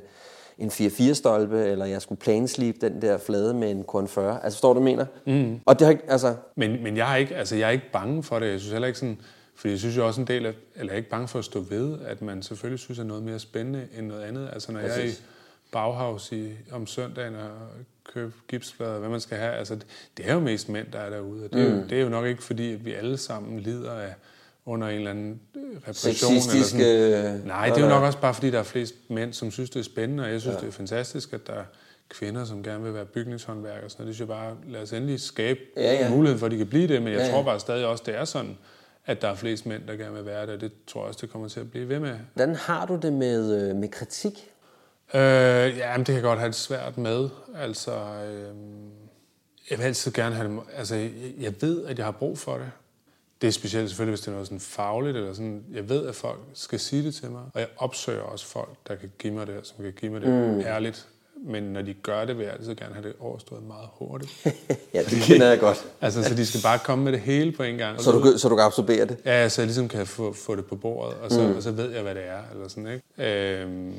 [0.61, 4.43] en 4-4-stolpe, eller jeg skulle planslibe den der flade med en korn 40.
[4.43, 5.05] Altså, forstår du, mener?
[5.25, 5.59] Mm.
[5.65, 6.35] Og det har, altså...
[6.55, 8.51] men, men jeg, er ikke, altså, jeg er ikke bange for det.
[8.51, 9.17] Jeg synes heller ikke sådan...
[9.55, 10.53] Fordi jeg synes jo også en del af...
[10.75, 13.23] Eller jeg er ikke bange for at stå ved, at man selvfølgelig synes, er noget
[13.23, 14.49] mere spændende end noget andet.
[14.53, 14.97] Altså, når Præcis.
[14.97, 15.15] jeg er i
[15.71, 17.49] Bauhaus i, om søndagen og
[18.13, 19.53] købe gipsplader, hvad man skal have.
[19.53, 19.85] Altså, det,
[20.17, 21.45] det er jo mest mænd, der er derude.
[21.45, 21.75] Og det, er mm.
[21.75, 24.13] jo, det er jo nok ikke fordi, at vi alle sammen lider af
[24.71, 26.31] under en eller anden øh, repression.
[26.31, 27.41] Eller sådan.
[27.45, 29.79] Nej, det er jo nok også bare, fordi der er flest mænd, som synes, det
[29.79, 30.59] er spændende, og jeg synes, ja.
[30.61, 31.63] det er fantastisk, at der er
[32.09, 33.89] kvinder, som gerne vil være bygningshåndværkere.
[33.89, 36.09] Så det synes jeg bare, lad os endelig skabe ja, ja.
[36.09, 37.31] muligheden for, at de kan blive det, men jeg ja, ja.
[37.31, 38.57] tror bare stadig også, det er sådan,
[39.05, 41.19] at der er flest mænd, der gerne vil være det, og det tror jeg også,
[41.21, 42.15] det kommer til at blive ved med.
[42.33, 44.51] Hvordan har du det med, øh, med kritik?
[45.13, 45.21] Øh,
[45.77, 47.29] ja, men det kan godt have det svært med.
[47.55, 48.55] Altså, øh,
[49.69, 50.59] jeg vil altid gerne have det...
[50.75, 52.71] Altså, jeg, jeg ved, at jeg har brug for det.
[53.41, 56.15] Det er specielt selvfølgelig, hvis det er noget sådan fagligt, eller sådan, jeg ved, at
[56.15, 59.47] folk skal sige det til mig, og jeg opsøger også folk, der kan give mig
[59.47, 60.59] det, som kan give mig det mm.
[60.59, 61.07] ærligt.
[61.43, 64.45] Men når de gør det, vil jeg altid gerne have det overstået meget hurtigt.
[64.93, 65.85] ja, det kender jeg godt.
[66.01, 68.01] altså, så de skal bare komme med det hele på en gang.
[68.01, 69.17] Så du, så du kan absorbere det?
[69.25, 71.55] Ja, så jeg ligesom kan få, få det på bordet, og så, mm.
[71.55, 72.41] og så ved jeg, hvad det er.
[72.53, 73.61] Eller sådan, ikke?
[73.61, 73.93] Øhm,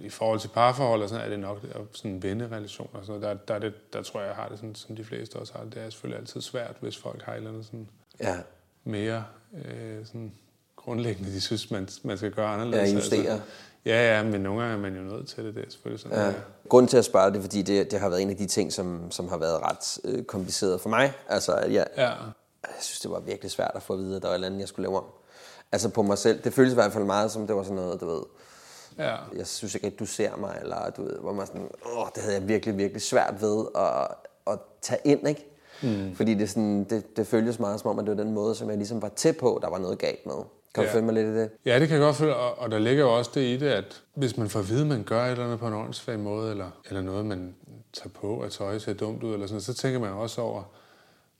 [0.00, 1.60] I forhold til parforhold, og sådan, er det nok
[1.92, 3.02] sådan vennerelationer.
[3.02, 5.36] Så der, der, er det, der tror jeg, jeg har det sådan, som de fleste
[5.36, 5.64] også har.
[5.64, 7.86] Det er selvfølgelig altid svært, hvis folk har et eller andet sådan
[8.22, 8.36] ja.
[8.84, 10.32] mere øh, sådan
[10.76, 12.90] grundlæggende, de synes, man, man skal gøre anderledes.
[12.90, 13.18] Ja, justere.
[13.18, 13.46] Altså,
[13.84, 15.54] ja, ja, men nogle gange er man jo nødt til det.
[15.54, 16.18] Det er selvfølgelig sådan.
[16.18, 16.26] Ja.
[16.26, 16.34] Ja.
[16.68, 19.10] Grunden til at spørge det, fordi det, det har været en af de ting, som,
[19.10, 21.12] som har været ret øh, kompliceret for mig.
[21.28, 22.08] Altså, jeg, ja.
[22.62, 24.46] jeg synes, det var virkelig svært at få at vide, at der var et eller
[24.46, 25.04] andet, jeg skulle lave om.
[25.72, 26.42] Altså på mig selv.
[26.44, 28.22] Det føltes i hvert fald meget som, det var sådan noget, du ved,
[28.98, 29.16] Ja.
[29.36, 32.22] Jeg synes ikke, at du ser mig, eller du ved, hvor man sådan, åh, det
[32.22, 34.08] havde jeg virkelig, virkelig svært ved at,
[34.52, 35.51] at tage ind, ikke?
[35.82, 36.14] Mm.
[36.14, 38.68] Fordi det, sådan, det, det føltes meget som om, at det var den måde, som
[38.68, 40.34] jeg ligesom var tæt på, der var noget galt med.
[40.74, 40.94] Kan du ja.
[40.94, 41.50] følge mig lidt i det?
[41.66, 43.68] Ja, det kan jeg godt føle, og, og der ligger jo også det i det,
[43.68, 46.18] at hvis man får at vide, at man gør et eller andet på en åndssvag
[46.18, 47.54] måde, eller, eller noget, man
[47.92, 50.62] tager på, at tøj ser dumt ud, eller sådan, så tænker man også over,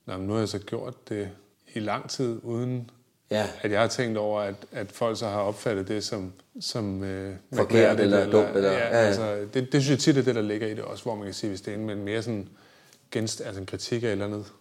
[0.05, 1.29] Nå, nu har jeg så gjort det
[1.73, 2.89] i lang tid, uden
[3.31, 3.47] ja.
[3.61, 7.35] at jeg har tænkt over, at, at folk så har opfattet det som, som øh,
[7.53, 8.55] forkert eller, eller dumt.
[8.55, 9.05] Eller, ja, ja, ja.
[9.05, 11.25] Altså, det, det synes jeg tit er det, der ligger i det også, hvor man
[11.25, 12.49] kan sige, hvis det er en, mere sådan
[13.13, 14.53] genst, altså en kritik af et eller andet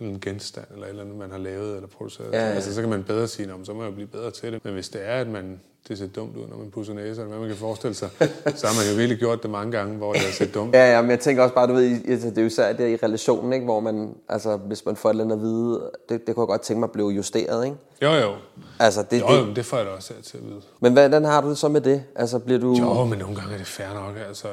[0.00, 2.32] en genstand, eller et eller andet, man har lavet eller produceret.
[2.32, 2.52] Ja, ja.
[2.52, 4.64] Altså, så kan man bedre sige, så må jeg blive bedre til det.
[4.64, 7.24] Men hvis det er, at man, det ser dumt ud, når man pusser næse, eller
[7.24, 8.10] hvad man kan forestille sig,
[8.56, 10.74] så har man jo virkelig gjort det mange gange, hvor det har set dumt.
[10.74, 11.90] ja, ja, men jeg tænker også bare, du ved,
[12.30, 15.12] det er jo især det i relationen, ikke, hvor man, altså, hvis man får et
[15.12, 17.76] eller andet at vide, det, det kunne jeg godt tænke mig blive justeret, ikke?
[18.02, 18.34] Jo, jo.
[18.78, 20.60] Altså, det, jo, jo, det får jeg da også til at vide.
[20.80, 22.04] Men hvordan har du det så med det?
[22.16, 22.74] Altså, bliver du...
[22.74, 24.16] Jo, men nogle gange er det fair nok.
[24.28, 24.48] Altså,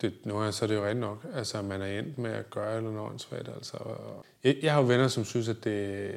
[0.00, 1.26] det, nogle gange så er det jo rigtigt nok.
[1.36, 3.48] Altså, man er endt med at gøre eller noget åndssvagt.
[3.56, 3.76] Altså.
[4.44, 6.10] Jeg, jeg har jo venner, som synes, at det,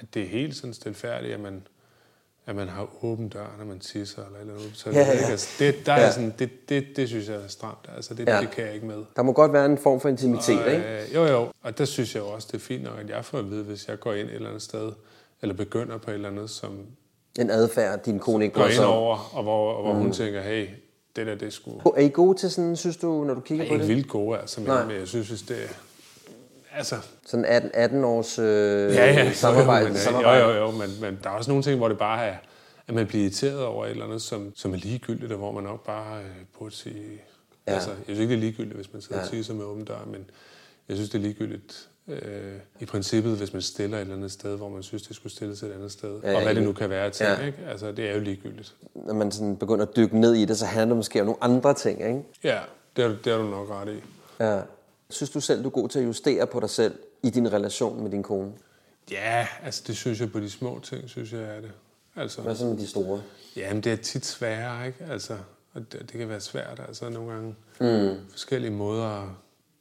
[0.00, 1.62] at det er helt sådan stilfærdigt, at man,
[2.48, 4.70] at man har åben dør, når man tisser eller eller andet.
[4.74, 5.04] Så ja, ja.
[5.04, 6.00] Altså, det, der ja.
[6.00, 7.88] er sådan, det, det, det, synes jeg er stramt.
[7.96, 8.40] Altså, det, ja.
[8.40, 9.04] det kan jeg ikke med.
[9.16, 11.02] Der må godt være en form for intimitet, og, ikke?
[11.02, 11.48] Øh, jo, jo.
[11.62, 13.64] Og der synes jeg jo også, det er fint nok, at jeg får at vide,
[13.64, 14.92] hvis jeg går ind et eller andet sted,
[15.42, 16.78] eller begynder på et eller andet, som...
[17.38, 19.98] En adfærd, din kone ikke går ind over, og hvor, og hvor mm.
[19.98, 20.68] hun tænker, hey,
[21.16, 21.80] det der, det skulle...
[21.96, 23.80] Er I gode til sådan, synes du, når du kigger på det?
[23.80, 25.78] Ikke vildt gode, altså, men, men jeg synes, hvis det...
[26.76, 26.96] Altså...
[27.26, 28.44] Sådan 18, 18 års øh,
[28.94, 29.86] ja, ja, samarbejde?
[29.86, 30.44] Jo, jo, samarbejde.
[30.44, 32.36] jo, jo, jo men, men der er også nogle ting, hvor det bare er...
[32.88, 35.64] at man bliver irriteret over et eller andet, som, som er ligegyldigt, og hvor man
[35.64, 37.22] nok bare øh, burde sige...
[37.66, 37.72] Ja.
[37.72, 39.22] Altså, jeg synes ikke, det er ligegyldigt, hvis man sidder ja.
[39.22, 40.30] og siger sig med åben dør, men
[40.88, 44.56] jeg synes, det er ligegyldigt øh, i princippet, hvis man stiller et eller andet sted,
[44.56, 46.20] hvor man synes, det skulle stilles et andet sted.
[46.22, 47.46] Ja, og hvad det nu kan være til, ja.
[47.46, 47.58] ikke?
[47.70, 48.74] Altså, det er jo ligegyldigt.
[48.94, 51.42] Når man sådan begynder at dykke ned i det, så handler det måske om nogle
[51.42, 52.22] andre ting, ikke?
[52.44, 52.58] Ja,
[52.96, 54.02] det er, det er du nok ret i.
[54.40, 54.60] Ja.
[55.10, 58.02] Synes du selv, du er god til at justere på dig selv i din relation
[58.02, 58.52] med din kone?
[59.10, 61.72] Ja, altså det synes jeg på de små ting, synes jeg er det.
[62.16, 63.22] Altså, Hvad så med de store?
[63.56, 65.04] Jamen, det er tit sværere, ikke?
[65.10, 65.36] Altså,
[65.74, 68.16] og det, det kan være svært, altså nogle gange mm.
[68.30, 69.28] forskellige måder at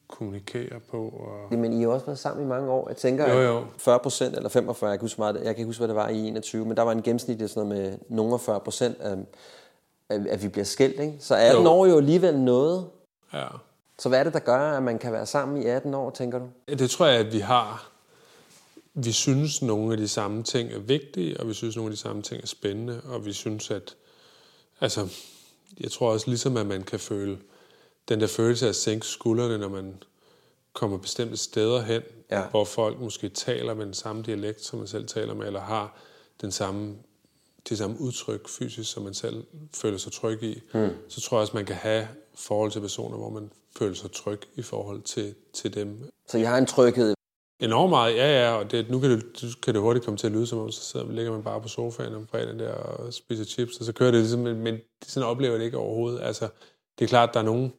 [0.07, 0.97] kommunikere på.
[0.97, 1.51] Og...
[1.51, 2.89] Jamen, I har også været sammen i mange år.
[2.89, 3.65] Jeg tænker, jo, jo.
[3.77, 6.09] 40 procent eller 45, jeg kan, huske meget, jeg kan ikke huske, hvad det var
[6.09, 9.17] i 21, men der var en gennemsnit af sådan noget med nogle 40 procent, af,
[10.09, 10.99] at vi bliver skilt.
[10.99, 11.13] Ikke?
[11.19, 11.69] Så 18 jo.
[11.69, 12.87] år jo alligevel noget.
[13.33, 13.47] Ja.
[13.99, 16.39] Så hvad er det, der gør, at man kan være sammen i 18 år, tænker
[16.39, 16.49] du?
[16.67, 17.97] Det tror jeg, at vi har
[18.99, 22.01] vi synes, nogle af de samme ting er vigtige, og vi synes, nogle af de
[22.01, 23.95] samme ting er spændende, og vi synes, at
[24.81, 25.07] altså,
[25.79, 27.37] jeg tror også ligesom, at man kan føle
[28.09, 30.03] den der følelse af at sænke skuldrene, når man
[30.73, 32.47] kommer bestemte steder hen, ja.
[32.47, 35.97] hvor folk måske taler med den samme dialekt, som man selv taler med, eller har
[36.41, 36.95] den samme,
[37.69, 40.89] det samme udtryk fysisk, som man selv føler sig tryg i, mm.
[41.09, 42.07] så tror jeg også, man kan have
[42.37, 46.09] forhold til personer, hvor man føler sig tryg i forhold til, til dem.
[46.27, 47.17] Så jeg har en tryghed
[47.59, 50.33] Enormt meget, ja, ja, og det, nu kan det, kan det hurtigt komme til at
[50.33, 53.45] lyde som om, så sidder, ligger man bare på sofaen om fredagen der og spiser
[53.45, 56.21] chips, og så kører det ligesom, men, men sådan oplever jeg det ikke overhovedet.
[56.21, 56.49] Altså,
[56.99, 57.73] det er klart, der er nogen...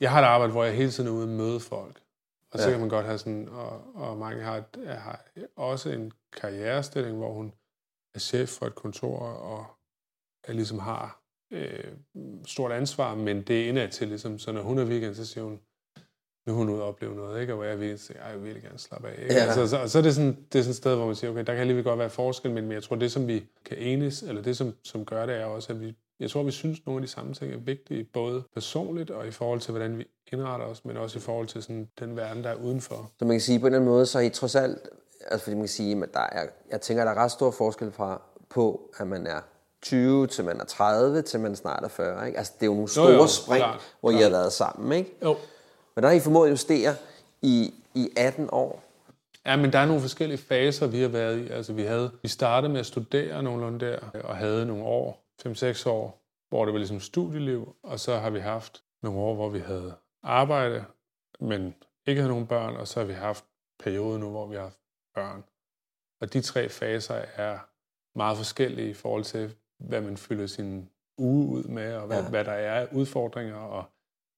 [0.00, 2.00] Jeg har et arbejde, hvor jeg hele tiden er ude og møde folk,
[2.52, 2.70] og så ja.
[2.70, 5.24] kan man godt have sådan, og, og mange har, har
[5.56, 7.52] også en karrierestilling, hvor hun
[8.14, 9.66] er chef for et kontor, og
[10.44, 11.84] er ligesom har øh,
[12.46, 15.44] stort ansvar, men det er indad til, ligesom, så når hun er weekend, så siger
[15.44, 15.60] hun,
[16.46, 17.52] nu er hun ude og opleve noget, ikke?
[17.52, 18.00] og hvor jeg vil
[18.32, 19.22] jeg vil gerne slappe af.
[19.22, 19.34] Ikke?
[19.34, 19.40] Ja.
[19.40, 21.44] Altså, så, så er det sådan, det er sådan et sted, hvor man siger, okay,
[21.44, 24.42] der kan alligevel godt være forskel, men jeg tror, det som vi kan enes, eller
[24.42, 26.98] det som, som gør det, er også, at vi, jeg tror, vi synes, at nogle
[26.98, 30.66] af de samme ting er vigtige, både personligt og i forhold til, hvordan vi indretter
[30.66, 33.10] os, men også i forhold til sådan, den verden, der er udenfor.
[33.18, 34.88] Så man kan sige, på en eller anden måde, så er I trods alt,
[35.20, 37.92] altså fordi man kan sige, at der er, jeg tænker, der er ret stor forskel
[37.92, 39.40] fra, på, at man er
[39.86, 42.26] 20 til man er 30, til man snart er 40.
[42.26, 42.38] Ikke?
[42.38, 44.20] Altså, det er jo nogle store jo, jo, spring, klar, hvor klar.
[44.20, 44.92] I har været sammen.
[44.92, 45.10] Ikke?
[45.22, 45.36] Jo.
[45.94, 46.94] Men der har I formået at justere
[47.42, 48.82] i, i 18 år.
[49.46, 51.50] Ja, men der er nogle forskellige faser, vi har været i.
[51.50, 55.88] Altså, vi, havde, vi startede med at studere nogenlunde der, og havde nogle år, 5-6
[55.88, 59.58] år, hvor det var ligesom studieliv, og så har vi haft nogle år, hvor vi
[59.58, 60.84] havde arbejde,
[61.40, 61.74] men
[62.06, 63.44] ikke havde nogen børn, og så har vi haft
[63.78, 64.78] perioder nu, hvor vi har haft
[65.14, 65.44] børn.
[66.20, 67.58] Og de tre faser er
[68.18, 72.28] meget forskellige i forhold til, hvad man fylder sin uge ud med, og hvad, ja.
[72.28, 73.84] hvad der er af udfordringer, og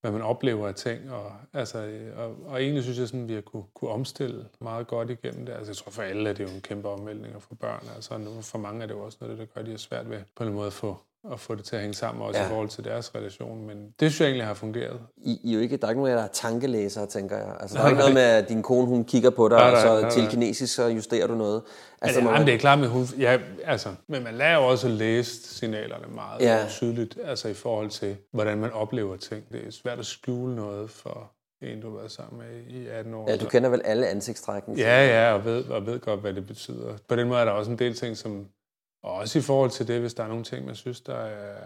[0.01, 1.12] hvad man oplever af ting.
[1.12, 4.87] Og, altså, og, og egentlig synes jeg, sådan, at vi har kunne, kunne omstille meget
[4.87, 5.53] godt igennem det.
[5.53, 7.85] Altså, jeg tror for alle, at det er jo en kæmpe omvæltning, og for børn.
[7.94, 10.20] Altså, for mange er det jo også noget, der gør, at de er svært ved
[10.37, 10.96] på en måde at få,
[11.33, 12.46] at få det til at hænge sammen, også ja.
[12.46, 13.66] i forhold til deres relation.
[13.66, 15.00] Men det synes jeg egentlig har fungeret.
[15.16, 17.57] I, I jo ikke, der er ikke nogen der er tankelæsere, tænker jeg.
[17.61, 19.88] Altså, der er ikke noget med, at din kone hun kigger på dig, nej, nej,
[19.88, 21.62] og så til kinesisk, så justerer du noget.
[22.02, 24.87] Altså, ja, jamen, det er klart, men, hun, ja, altså, men man lærer jo også
[24.87, 26.66] at læse signalerne meget ja.
[26.68, 29.44] tydeligt, altså i forhold til, hvordan man oplever ting.
[29.52, 33.14] Det er svært at skjule noget for en, du har været sammen med i 18
[33.14, 33.31] år.
[33.31, 34.78] Ja, du kender vel alle ansigtstrækken?
[34.78, 36.96] Ja, ja, og ved, og ved godt, hvad det betyder.
[37.09, 38.46] På den måde er der også en del ting, som
[39.02, 41.56] og også i forhold til det, hvis der er nogle ting, man synes, der er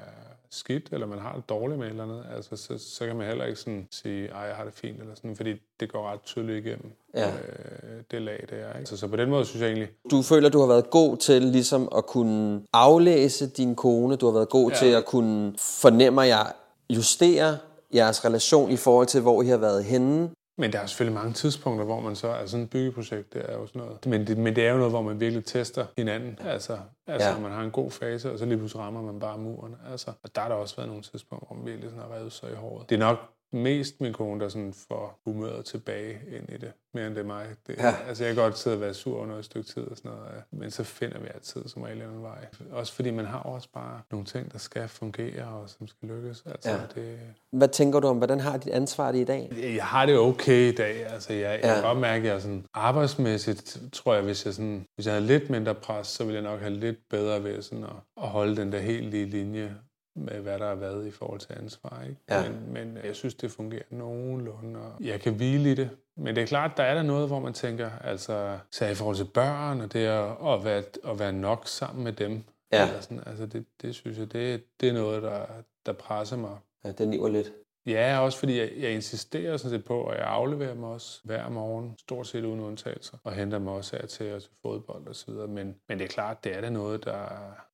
[0.51, 3.45] skidt, eller man har det dårligt med eller andet, altså, så, så kan man heller
[3.45, 6.67] ikke sådan sige, ej, jeg har det fint, eller sådan, fordi det går ret tydeligt
[6.67, 7.29] igennem ja.
[7.29, 8.79] øh, det lag, det er.
[8.79, 8.91] Ikke?
[8.91, 9.89] Så, så på den måde synes jeg egentlig...
[10.11, 14.33] Du føler, du har været god til ligesom at kunne aflæse din kone, du har
[14.33, 14.77] været god ja.
[14.77, 16.53] til at kunne fornemme, at jeg
[16.91, 17.59] justere
[17.95, 20.31] jeres relation i forhold til, hvor I har været henne.
[20.63, 23.53] Men der er selvfølgelig mange tidspunkter, hvor man så er sådan et byggeprojekt, det er
[23.55, 24.07] jo sådan noget.
[24.07, 26.39] Men det, men det er jo noget, hvor man virkelig tester hinanden.
[26.45, 27.39] Altså, altså ja.
[27.39, 29.77] man har en god fase, og så lige pludselig rammer man bare muren.
[29.91, 32.33] Altså, og der har der også været nogle tidspunkter, hvor man virkelig sådan har revet
[32.33, 32.91] sig i håret.
[32.91, 33.19] Det er nok
[33.53, 37.27] mest min kone, der sådan får humøret tilbage ind i det, mere end det er
[37.27, 37.47] mig.
[37.67, 37.95] Det, ja.
[38.09, 40.43] Altså, jeg kan godt sidde og være sur under et stykke tid og sådan noget,
[40.51, 42.47] men så finder vi altid som regel en vej.
[42.71, 46.43] Også fordi man har også bare nogle ting, der skal fungere og som skal lykkes.
[46.47, 46.79] Altså, ja.
[46.95, 47.19] det...
[47.53, 49.75] Hvad tænker du om, hvordan har dit ansvar det i dag?
[49.77, 51.07] Jeg har det okay i dag.
[51.07, 51.69] Altså, jeg, ja.
[51.69, 55.15] jeg kan godt mærke, at jeg sådan, arbejdsmæssigt, tror jeg, hvis jeg, sådan, hvis jeg
[55.15, 57.91] havde lidt mindre pres, så ville jeg nok have lidt bedre ved sådan at,
[58.23, 59.77] at holde den der helt lige linje
[60.15, 62.03] med, hvad der har været i forhold til ansvar.
[62.09, 62.21] Ikke?
[62.31, 62.51] Ja.
[62.51, 65.91] Men, men jeg synes, det fungerer nogenlunde, og jeg kan hvile i det.
[66.17, 69.17] Men det er klart, der er der noget, hvor man tænker, altså, så i forhold
[69.17, 72.87] til børn, og det at, at, være, at være nok sammen med dem, ja.
[72.87, 75.47] eller sådan, altså det, det synes jeg, det, det er noget, der,
[75.87, 76.57] der presser mig.
[76.85, 77.53] Ja, det niver lidt.
[77.87, 81.49] Ja, også fordi jeg, jeg insisterer sådan set på, at jeg afleverer mig også hver
[81.49, 85.15] morgen, stort set uden undtagelser, og henter mig også af til og til fodbold og
[85.17, 85.47] så videre.
[85.49, 87.15] Men, men det er klart, det er da noget, der,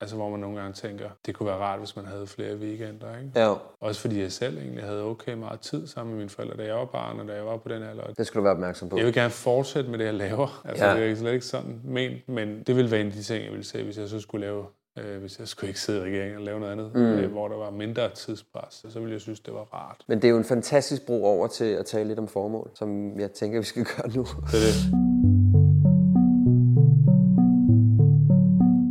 [0.01, 3.19] altså, hvor man nogle gange tænker, det kunne være rart, hvis man havde flere weekender.
[3.19, 3.31] Ikke?
[3.37, 3.55] Ja.
[3.81, 6.75] Også fordi jeg selv egentlig havde okay meget tid sammen med mine forældre, da jeg
[6.75, 8.13] var barn, og da jeg var på den alder.
[8.13, 8.97] Det skal du være opmærksom på.
[8.97, 10.63] Jeg vil gerne fortsætte med det, jeg laver.
[10.65, 10.97] Altså, Ja.
[10.97, 13.51] det er slet ikke sådan ment, men det ville være en af de ting, jeg
[13.53, 14.65] ville se, hvis jeg så skulle lave
[15.05, 17.01] øh, hvis jeg skulle ikke sidde i regeringen og lave noget andet, mm.
[17.01, 20.05] øh, hvor der var mindre tidspres, så ville jeg synes, det var rart.
[20.07, 23.21] Men det er jo en fantastisk bro over til at tale lidt om formål, som
[23.21, 24.23] jeg tænker, vi skal gøre nu.
[24.23, 25.09] Det er det.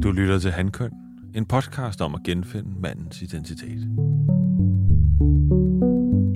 [0.03, 0.91] Du lytter til Handkøn,
[1.35, 3.79] en podcast om at genfinde mandens identitet.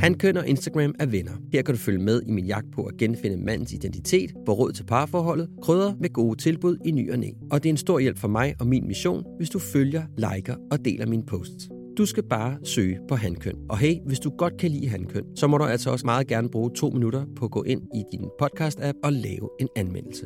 [0.02, 1.32] Handkøn og Instagram er venner.
[1.54, 4.72] Her kan du følge med i min jagt på at genfinde mandens identitet, få råd
[4.72, 7.30] til parforholdet, krydder med gode tilbud i ny og næ.
[7.52, 10.56] Og det er en stor hjælp for mig og min mission, hvis du følger, liker
[10.72, 11.70] og deler mine posts.
[11.98, 13.56] Du skal bare søge på Handkøn.
[13.70, 16.50] Og hey, hvis du godt kan lide Handkøn, så må du altså også meget gerne
[16.50, 20.26] bruge to minutter på at gå ind i din podcast-app og lave en anmeldelse.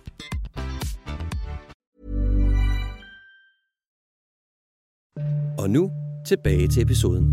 [5.61, 5.91] Og nu
[6.25, 7.25] tilbage til episoden.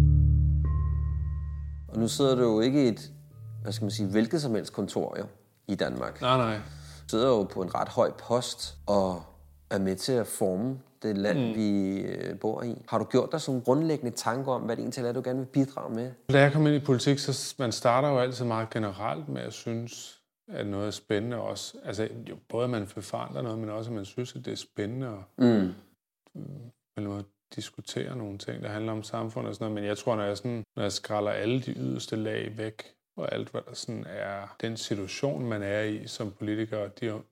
[1.88, 3.12] Og nu sidder du jo ikke i et,
[3.62, 5.24] hvad skal man sige, hvilket som helst kontor jo,
[5.68, 6.20] i Danmark.
[6.20, 6.56] Nej, nej.
[7.02, 9.22] Du sidder jo på en ret høj post og
[9.70, 11.54] er med til at forme det land, mm.
[11.54, 12.82] vi øh, bor i.
[12.88, 15.46] Har du gjort dig sådan grundlæggende tanker om, hvad det egentlig er, du gerne vil
[15.46, 16.10] bidrage med?
[16.32, 19.52] Da jeg kom ind i politik, så man starter jo altid meget generelt med at
[19.52, 21.78] synes, at noget er spændende også.
[21.84, 24.52] Altså, jo, både at man vil forandre noget, men også at man synes, at det
[24.52, 25.72] er spændende og Mm.
[26.96, 27.24] eller at
[27.56, 29.74] diskutere nogle ting, der handler om samfundet og sådan noget.
[29.74, 33.32] Men jeg tror, når jeg, sådan, når jeg skræller alle de yderste lag væk, og
[33.32, 37.22] alt, hvad der sådan er den situation, man er i som politiker, og de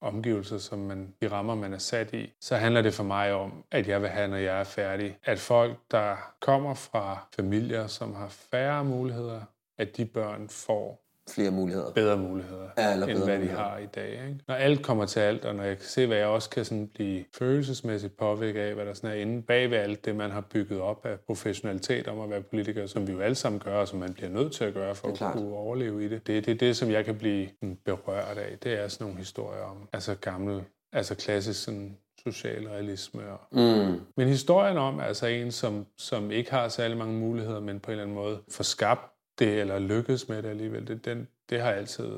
[0.00, 3.64] omgivelser, som man, de rammer, man er sat i, så handler det for mig om,
[3.70, 8.14] at jeg vil have, når jeg er færdig, at folk, der kommer fra familier, som
[8.14, 9.40] har færre muligheder,
[9.78, 11.01] at de børn får
[11.34, 11.92] Flere muligheder.
[11.92, 13.62] bedre muligheder, Ja, eller end bedre hvad de muligheder.
[13.64, 14.10] har i dag.
[14.12, 14.38] Ikke?
[14.48, 16.88] Når alt kommer til alt, og når jeg kan se, hvad jeg også kan sådan
[16.94, 20.40] blive følelsesmæssigt påvirket af, hvad der sådan er inde bag ved alt det, man har
[20.40, 23.88] bygget op af professionalitet om at være politiker, som vi jo alle sammen gør, og
[23.88, 26.26] som man bliver nødt til at gøre for at kunne overleve i det.
[26.26, 27.48] Det er det, det, som jeg kan blive
[27.84, 28.58] berørt af.
[28.62, 31.96] Det er sådan nogle historier om altså gammel, altså klassisk sådan
[32.28, 33.22] socialrealisme.
[33.32, 34.00] Og, Mm.
[34.16, 37.92] men historien om altså en, som, som ikke har særlig mange muligheder, men på en
[37.92, 39.11] eller anden måde får skabt
[39.46, 42.08] det, eller lykkes med det alligevel, det, den, det har altid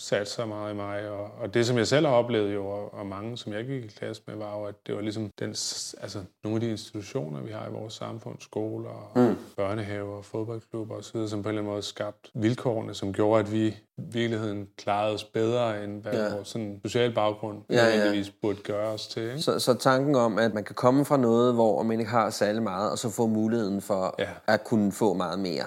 [0.00, 1.10] sat sig meget i mig.
[1.10, 3.84] Og, og det, som jeg selv har oplevet jo, og, og mange, som jeg gik
[3.84, 7.40] i klasse med, var jo, at det var ligesom den, altså, nogle af de institutioner,
[7.40, 9.36] vi har i vores samfund, skoler, og mm.
[9.56, 13.66] børnehaver, fodboldklubber osv., som på en eller anden måde skabt vilkårene, som gjorde, at vi
[13.66, 16.24] i virkeligheden klarede os bedre, end hvad Ja.
[16.24, 16.34] ja.
[16.34, 17.96] vores sådan, social baggrund Ja, ja.
[17.96, 19.22] nødvendigvis burde gøre os til.
[19.22, 19.38] Ikke?
[19.42, 22.62] Så, så tanken om, at man kan komme fra noget, hvor man ikke har særlig
[22.62, 24.28] meget, og så få muligheden for Ja.
[24.46, 25.64] at kunne få meget mere.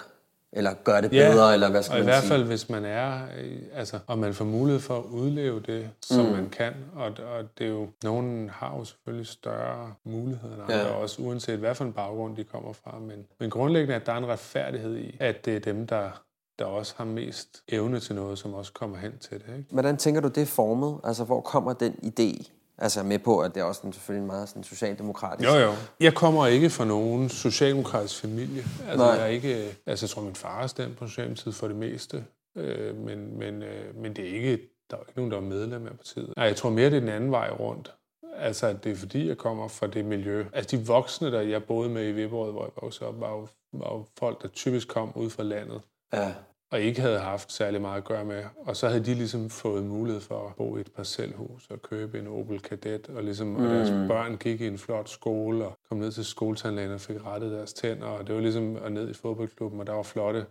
[0.53, 2.29] Eller gøre det Ja, bedre, eller hvad skal og i man hvert sige?
[2.31, 6.25] fald, hvis man er, øh, altså, og man får mulighed for at udleve det, som
[6.25, 6.31] Mm.
[6.31, 10.75] man kan, og, og det er jo, nogen har jo selvfølgelig større muligheder end andre,
[10.75, 10.87] Ja.
[10.87, 10.93] ja.
[10.93, 14.17] også uanset hvad for en baggrund de kommer fra, men, men grundlæggende, at der er
[14.17, 16.21] en retfærdighed i, at det er dem, der,
[16.59, 19.57] der også har mest evne til noget, som også kommer hen til det.
[19.57, 19.69] Ikke?
[19.71, 20.99] Hvordan tænker du, det er formet?
[21.03, 22.51] Altså, hvor kommer den idé?
[22.81, 25.49] Altså, med på, at det er også en, selvfølgelig en meget sådan, socialdemokratisk.
[25.49, 25.73] Jo, jo.
[25.99, 28.63] Jeg kommer ikke fra nogen socialdemokratisk familie.
[28.87, 29.07] Altså, Nej.
[29.07, 32.25] jeg, er ikke, altså, jeg tror, min far har stemt på Socialdemokratiet for det meste.
[32.57, 34.59] Øh, men, men, øh, men det er ikke,
[34.91, 36.33] der er ikke nogen, der er medlem af partiet.
[36.37, 37.93] Nej, jeg tror mere, det er den anden vej rundt.
[38.35, 40.45] Altså, at det er fordi, jeg kommer fra det miljø.
[40.53, 43.47] Altså, de voksne, der jeg boede med i Viborg, hvor jeg voksede op, var jo,
[43.73, 45.81] var jo folk, der typisk kom ud fra landet.
[46.13, 46.33] Ja.
[46.71, 48.43] Og ikke havde haft særlig meget at gøre med.
[48.57, 52.19] Og så havde de ligesom fået mulighed for at bo i et parcelhus og købe
[52.19, 53.55] en Opel Kadett, og, ligesom, mm.
[53.55, 57.25] og deres børn gik i en flot skole og kom ned til skoletandlægen og fik
[57.25, 60.45] rettet deres tænder, og det var ligesom at ned i fodboldklubben, og der var flotte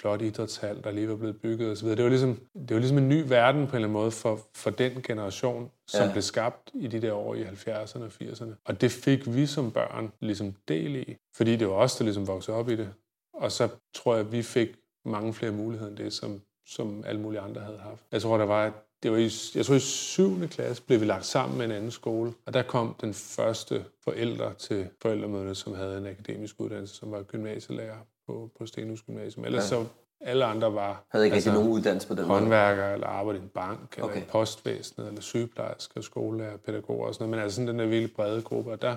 [0.00, 1.88] flot idrætshal, der lige var blevet bygget osv.
[1.88, 4.40] Det var ligesom, det var ligesom en ny verden på en eller anden måde for,
[4.54, 6.12] for den generation, som ja.
[6.12, 8.54] blev skabt i de der år i 70'erne og 80'erne.
[8.64, 12.26] Og det fik vi som børn ligesom del i, fordi det var os, der ligesom
[12.26, 12.88] voksede op i det.
[13.34, 14.68] Og så tror jeg, at vi fik
[15.06, 18.04] mange flere muligheder end det, som, som alle mulige andre havde haft.
[18.12, 20.48] Jeg tror, der var det var i, jeg tror i 7.
[20.48, 24.54] klasse blev vi lagt sammen med en anden skole, og der kom den første forældre
[24.54, 29.44] til forældremødet, som havde en akademisk uddannelse, som var gymnasielærer på, på Stenhus Gymnasium.
[29.44, 29.68] Ellers ja.
[29.68, 29.84] så
[30.20, 33.50] alle andre var havde ikke altså, nogen uddannelse på den håndværkere, eller arbejdede i en
[33.54, 34.20] bank, eller okay.
[34.20, 37.30] i postvæsenet, eller sygeplejersker, skolelærer, pædagoger og sådan noget.
[37.30, 38.96] Men altså sådan den der virkelig brede gruppe, og der,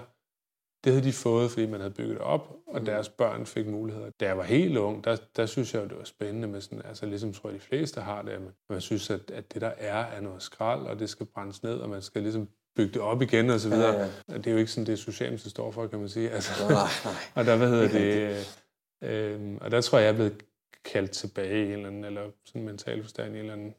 [0.83, 2.85] det havde de fået, fordi man havde bygget det op, og mm.
[2.85, 4.09] deres børn fik muligheder.
[4.19, 6.81] Da jeg var helt ung, der, der synes jeg jo, det var spændende med sådan,
[6.85, 9.61] altså ligesom tror jeg, de fleste har det, at man, man synes, at, at det
[9.61, 12.93] der er, er noget skrald, og det skal brændes ned, og man skal ligesom bygge
[12.93, 13.93] det op igen og så videre.
[13.93, 14.37] Ja, ja.
[14.37, 16.29] Det er jo ikke sådan, det Socialdemokratiet står for, kan man sige.
[16.29, 17.13] Altså, nej, nej.
[17.35, 18.47] og der, hvad hedder det,
[19.03, 20.43] øh, og der tror jeg, jeg er blevet
[20.85, 23.75] kaldt tilbage i en eller anden, eller sådan en mental forstand, i en eller anden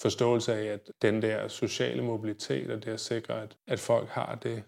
[0.00, 4.34] forståelse af, at den der sociale mobilitet, og det at sikre, at, at folk har
[4.34, 4.62] det, øh,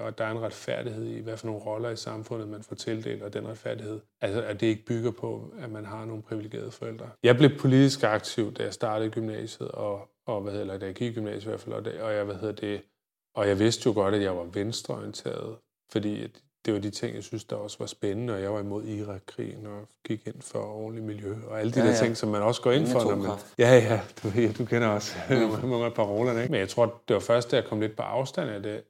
[0.00, 3.22] og der er en retfærdighed i, hvad for nogle roller i samfundet, man får tildelt,
[3.22, 7.10] og den retfærdighed, altså at det ikke bygger på, at man har nogle privilegerede forældre.
[7.22, 11.10] Jeg blev politisk aktiv, da jeg startede gymnasiet, og, og hvad hedder, da jeg gik
[11.10, 12.82] i gymnasiet i hvert fald, og, det, og jeg, hvad hedder det,
[13.34, 15.56] og jeg vidste jo godt, at jeg var venstreorienteret,
[15.92, 16.28] fordi
[16.66, 19.66] det var de ting, jeg synes, der også var spændende, og jeg var imod Irak-krigen
[19.66, 21.98] og gik ind for ordentligt miljø, og alle de ja, der ja.
[21.98, 23.00] ting, som man også går ind for.
[23.00, 25.34] Når man, ja, ja, du, ja, du kender også mm.
[25.70, 26.40] mange af parolerne.
[26.40, 26.50] Ikke?
[26.50, 28.82] Men jeg tror, det var først, da jeg kom lidt på afstand af det,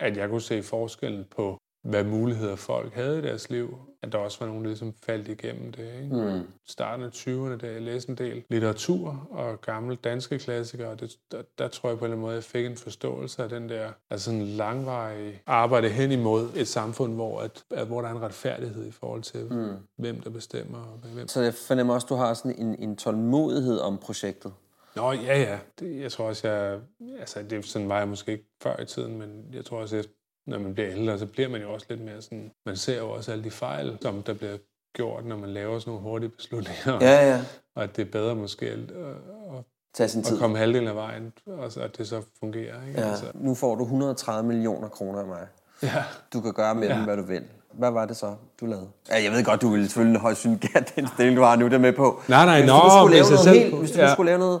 [0.00, 3.78] at jeg kunne se forskellen på, hvad muligheder folk havde i deres liv.
[4.02, 5.94] At der også var nogen, der ligesom faldt igennem det.
[6.02, 6.16] Ikke?
[6.16, 6.42] Mm.
[6.68, 11.42] Starten af 20'erne, da jeg læste en del litteratur og gamle danske klassikere, det, der,
[11.58, 13.90] der tror jeg på en eller anden måde, jeg fik en forståelse af den der
[14.10, 18.22] altså sådan langvarige arbejde hen imod et samfund, hvor, at, at, hvor der er en
[18.22, 19.74] retfærdighed i forhold til, mm.
[19.96, 20.78] hvem der bestemmer.
[20.78, 21.28] Og hvem.
[21.28, 24.52] Så jeg fornemmer også, at du har sådan en, en tålmodighed om projektet.
[24.96, 25.58] Nå, ja, ja.
[25.80, 26.78] Det, jeg tror også, jeg...
[27.20, 30.06] Altså, det, sådan var jeg måske ikke før i tiden, men jeg tror også, at
[30.46, 32.50] når man bliver ældre, så bliver man jo også lidt mere sådan...
[32.66, 34.56] Man ser jo også alle de fejl, som der bliver
[34.96, 36.98] gjort, når man laver sådan nogle hurtige beslutninger.
[37.00, 37.40] Ja, ja.
[37.76, 40.36] Og at det er bedre måske at, at, Tage sin tid.
[40.36, 42.86] at komme halvdelen af vejen, og at det så fungerer.
[42.88, 43.00] Ikke?
[43.00, 43.10] Ja.
[43.10, 43.24] Altså.
[43.34, 45.46] Nu får du 130 millioner kroner af mig.
[45.82, 46.04] Ja.
[46.32, 46.94] Du kan gøre med ja.
[46.94, 47.44] dem, hvad du vil.
[47.72, 48.88] Hvad var det så, du lavede?
[49.08, 51.78] Ja, jeg ved godt, du ville selvfølgelig højst synligt den stilling, du har nu, der
[51.78, 52.22] med på.
[52.28, 54.12] Nej, nej, hvis nå, du skulle lave noget selv, helt, hvis du ja.
[54.12, 54.60] skulle lave noget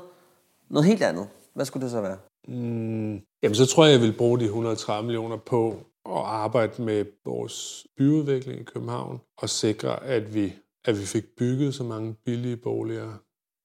[0.70, 1.28] noget helt andet.
[1.54, 2.18] Hvad skulle det så være?
[2.48, 5.70] Mm, jamen, så tror jeg, jeg vil bruge de 130 millioner på
[6.06, 10.52] at arbejde med vores byudvikling i København og sikre, at vi,
[10.84, 13.12] at vi fik bygget så mange billige boliger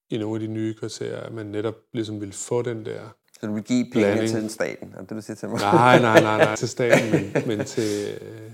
[0.09, 3.01] i nogle af de nye kvarterer, at man netop ligesom ville få den der
[3.41, 4.29] Så du vil give penge blanding.
[4.29, 4.93] til staten?
[4.97, 5.59] Er det, du siger til mig?
[5.59, 8.51] Nej, nej, nej, nej til staten, men, men til, øh,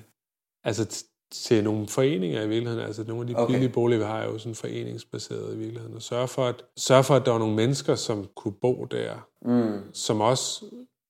[0.64, 2.86] altså til nogle foreninger i virkeligheden.
[2.86, 3.54] Altså nogle af de okay.
[3.54, 5.96] billige boliger, vi har, er jo sådan foreningsbaseret i virkeligheden.
[5.96, 9.28] Og sørge for, at, sørge for, at der var nogle mennesker, som kunne bo der,
[9.46, 9.94] mm.
[9.94, 10.66] som også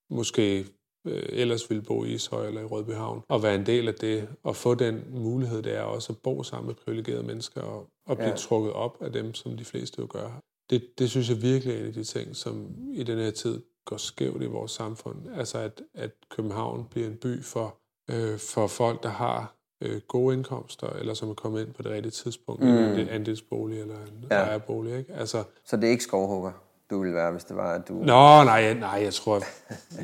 [0.09, 0.65] måske
[1.07, 4.27] øh, ellers ville bo i Ishøj eller i Rødbyhavn, og være en del af det,
[4.43, 8.17] og få den mulighed, det er også at bo sammen med privilegerede mennesker, og, og
[8.17, 8.35] blive ja.
[8.35, 10.39] trukket op af dem, som de fleste jo gør.
[10.69, 13.61] Det, det synes jeg virkelig er en af de ting, som i den her tid
[13.85, 15.17] går skævt i vores samfund.
[15.35, 17.77] Altså at, at København bliver en by for,
[18.11, 21.91] øh, for folk, der har øh, gode indkomster, eller som er kommet ind på det
[21.91, 22.69] rigtige tidspunkt, mm.
[22.69, 24.35] en andelsbolig eller en ja.
[24.35, 24.97] ejerbolig.
[24.97, 25.13] Ikke?
[25.13, 26.51] Altså, så det er ikke skovhugger,
[26.91, 27.93] du ville være, hvis det var, at du...
[27.93, 29.41] Nå, nej, nej jeg, tror,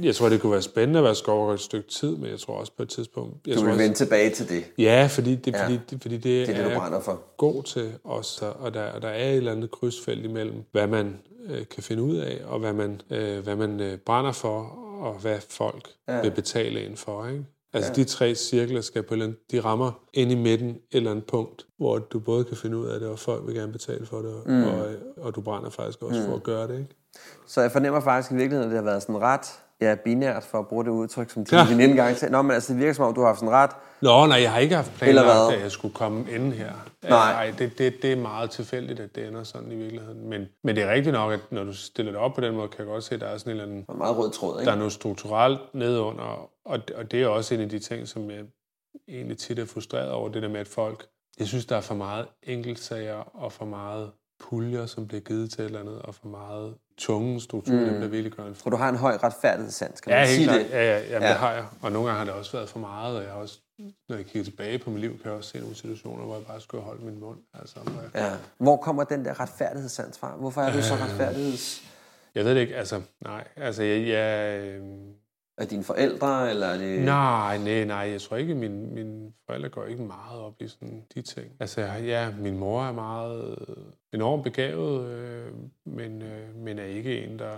[0.03, 2.53] jeg tror, det kunne være spændende at være skovhugger et stykke tid, men jeg tror
[2.53, 3.47] også på et tidspunkt...
[3.47, 4.63] Jeg du vil vende tilbage til det?
[4.77, 5.63] Ja, fordi det, ja.
[5.63, 7.21] Fordi, det, fordi det, det er det, du brænder for.
[7.37, 11.19] god til os, og der, og der er et eller andet krydsfelt imellem, hvad man
[11.49, 14.59] øh, kan finde ud af, og hvad man, øh, hvad man øh, brænder for,
[15.01, 16.21] og hvad folk ja.
[16.21, 17.27] vil betale ind for.
[17.27, 17.45] Ikke?
[17.73, 17.95] Altså ja.
[17.95, 21.65] de tre cirkler skal på en de rammer ind i midten et eller andet punkt,
[21.77, 24.33] hvor du både kan finde ud af det, og folk vil gerne betale for det,
[24.45, 24.63] mm.
[24.63, 26.27] og, og du brænder faktisk også mm.
[26.27, 26.79] for at gøre det.
[26.79, 26.95] Ikke?
[27.47, 29.47] Så jeg fornemmer faktisk i virkeligheden, at det har været sådan ret
[29.81, 31.65] ja, binært, for at bruge det udtryk, som ja.
[31.69, 32.31] din gang til.
[32.31, 33.71] Nå, men altså, det virker som om, du har haft sådan ret...
[34.01, 36.71] Nå, nej, jeg har ikke haft planlagt, at jeg skulle komme ind her.
[37.03, 37.09] Nej.
[37.09, 40.29] nej det, det, det er meget tilfældigt, at det ender sådan i virkeligheden.
[40.29, 42.67] Men, men det er rigtigt nok, at når du stiller det op på den måde,
[42.67, 43.85] kan jeg godt se, at der er sådan en eller anden...
[43.89, 44.65] En meget rød tråd, ikke?
[44.65, 48.31] Der er noget strukturelt nedunder, og, og det er også en af de ting, som
[48.31, 48.43] jeg
[49.07, 51.05] egentlig tit er frustreret over, det der med, at folk...
[51.39, 55.61] Jeg synes, der er for meget enkeltsager og for meget puljer, som bliver givet til
[55.61, 57.99] et eller andet, og for meget tunge strukturer, mm.
[57.99, 60.59] der virkelig gør en For du har en høj retfærdighedssans, kan Ja, man sige klart.
[60.59, 60.69] det?
[60.69, 61.29] Ja, ja, jamen, Ja.
[61.29, 61.65] det har jeg.
[61.81, 63.59] Og nogle gange har det også været for meget, og jeg har også,
[64.09, 66.45] når jeg kigger tilbage på mit liv, kan jeg også se nogle situationer, hvor jeg
[66.45, 67.37] bare skulle holdt min mund.
[67.53, 68.31] Altså, hvor jeg, Ja.
[68.57, 70.35] Hvor kommer den der retfærdighedssans fra?
[70.35, 71.81] Hvorfor er du så retfærdigheds...
[72.35, 74.81] jeg ved det ikke, altså, nej, altså, jeg, jeg øh,
[75.57, 77.01] Er dine forældre, eller er det...
[77.01, 77.97] Nej, nej, nej.
[77.97, 81.51] Jeg tror ikke, mine, mine forældre går ikke meget op i sådan de ting.
[81.59, 83.75] Altså, ja, min mor er meget øh,
[84.13, 85.53] enormt begavet, øh,
[85.85, 87.57] men, øh, men er ikke en, der,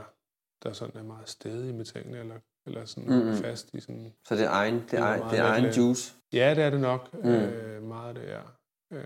[0.64, 2.36] der sådan er meget stedig med tingene, eller,
[2.66, 3.36] eller sådan mm-hmm.
[3.36, 4.14] fast i sådan...
[4.28, 6.14] Så det er egen, det er, egen, det er egen juice?
[6.34, 7.14] Ja, det er det nok.
[7.14, 7.30] Mm.
[7.30, 7.36] Mm.
[7.36, 8.56] Øh, meget det er.
[8.92, 9.04] Øh,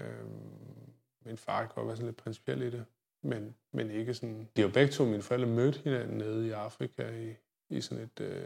[1.26, 2.86] min far kan godt være sådan lidt principiel i det,
[3.24, 4.50] men, men ikke sådan...
[4.56, 7.34] De har begge to, mine forældre, mødt hinanden nede i Afrika i,
[7.74, 8.42] i sådan et øh,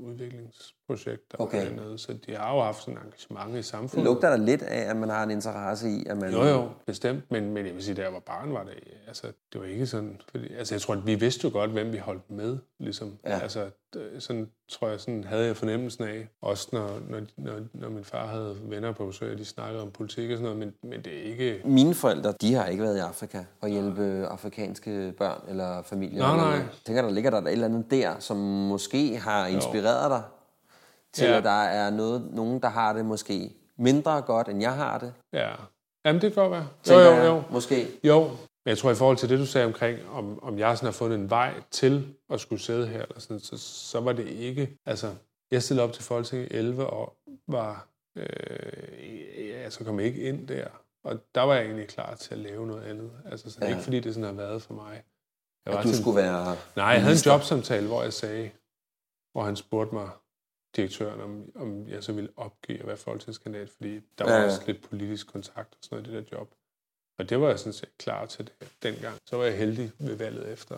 [0.00, 1.66] udviklingsprojekt, der Okay.
[1.66, 1.98] dernede.
[1.98, 4.04] Så de har jo haft sådan et engagement i Det samfundet.
[4.04, 6.32] lugter der lidt af, at man har en interesse i, at man...
[6.32, 7.30] Jo, jo, bestemt.
[7.30, 8.74] Men, men jeg vil sige, da jeg var barn, var det,
[9.06, 10.20] altså, det var ikke sådan...
[10.30, 13.18] Fordi, altså, jeg tror, at vi vidste jo godt, hvem vi holdt med, ligesom.
[13.24, 13.38] Ja.
[13.38, 13.70] Altså,
[14.18, 16.28] sådan tror jeg, sådan havde jeg fornemmelsen af.
[16.42, 19.90] Også når, når, når, når min far havde venner på besøg, og de snakkede om
[19.90, 21.60] politik og sådan noget, men, men det er ikke...
[21.64, 26.18] Mine forældre, de har ikke været i Afrika og hjælpe afrikanske børn eller familier.
[26.18, 26.46] Nej, nej.
[26.56, 30.22] Jeg tænker, der ligger der et eller andet der, som måske har inspireret dig
[31.12, 31.36] til, Ja.
[31.36, 35.12] at der er noget, nogen, der har det måske mindre godt, end jeg har det.
[35.32, 35.50] Ja.
[36.04, 36.66] Jamen, det kan godt være.
[36.90, 37.42] Jo, jo, jeg, jo.
[37.50, 37.86] Måske.
[38.04, 38.30] Jo,
[38.68, 40.92] men jeg tror i forhold til det, du sagde omkring, om, om jeg sådan har
[40.92, 44.78] fundet en vej til at skulle sidde her, eller sådan, så, så var det ikke...
[44.86, 45.14] Altså,
[45.50, 47.16] jeg stillede op til Folketinget i 11 og
[47.46, 47.88] var...
[48.16, 50.66] Øh, altså kom ikke ind der.
[51.04, 53.10] Og der var jeg egentlig klar til at lave noget andet.
[53.24, 53.74] Altså, så det er Ja.
[53.74, 55.02] ikke fordi, det sådan har været for mig.
[55.66, 56.56] Jeg At du til- skulle være...
[56.76, 58.50] Nej, jeg havde en jobsamtale, hvor jeg sagde,
[59.32, 60.10] hvor han spurgte mig,
[60.76, 64.40] direktøren, om, om jeg så ville opgive at være folketingskandidat, fordi der var Ja, ja,
[64.42, 64.46] ja.
[64.46, 66.50] også lidt politisk kontakt og sådan noget i det der job.
[67.18, 69.14] Og det var jeg sådan set klar til det dengang.
[69.26, 70.76] Så var jeg heldig ved valget efter.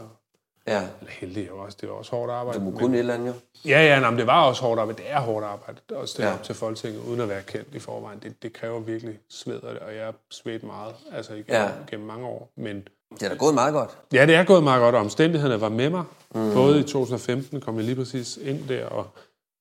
[0.67, 2.59] Ja, Eller heldig, jeg var også, det var også hårdt arbejde.
[2.59, 3.33] du må kunne et eller andet jo.
[3.65, 5.03] Ja, ja, nej, men det var også hårdt arbejde.
[5.03, 6.35] Det er hårdt arbejde at stille Ja.
[6.35, 8.19] op til Folketinget, uden at være kendt i forvejen.
[8.19, 11.71] Det, det kræver virkelig sved, og jeg svedt meget, altså igennem, ja.
[11.91, 12.53] gennem mange år.
[12.57, 13.99] Men Det er da gået meget godt.
[14.13, 16.05] Ja, det er gået meget godt, og omstændighederne var med mig.
[16.35, 16.53] Mm.
[16.55, 19.11] Både i 2015 kom jeg lige præcis ind der, og,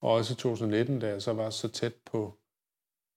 [0.01, 2.33] og også i 2019, da jeg så var så tæt på,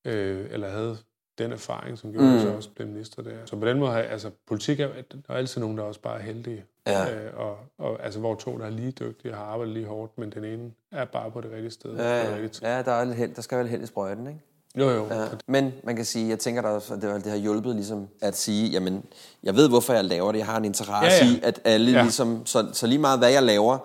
[0.07, 0.99] øh, eller havde
[1.43, 2.33] den erfaring, som gjorde, mm.
[2.33, 3.31] at jeg så også blev minister der.
[3.45, 6.19] Så på den måde, har altså politik er, der er altid nogen, der også bare
[6.19, 6.65] er heldige.
[6.87, 7.15] Ja.
[7.15, 10.31] Øh, og, og, altså, hvor to, der er lige dygtige, har arbejdet lige hårdt, men
[10.31, 11.97] den ene er bare på det rigtige sted.
[11.97, 12.77] Ja, rigtige ja.
[12.77, 14.41] ja der, er held, der skal være held i sprøjten, ikke?
[14.79, 15.07] Jo, jo.
[15.11, 15.25] Ja.
[15.47, 18.37] Men man kan sige, jeg tænker da også, at det, det har hjulpet ligesom at
[18.37, 19.05] sige, jamen,
[19.43, 20.39] jeg ved, hvorfor jeg laver det.
[20.39, 21.37] Jeg har en interesse Ja, ja.
[21.37, 21.91] i, at alle.
[21.91, 22.03] Ja.
[22.03, 23.79] ligesom, så, så lige meget hvad jeg laver,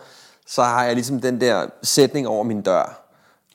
[0.48, 3.07] så har jeg ligesom den der sætning over min dør,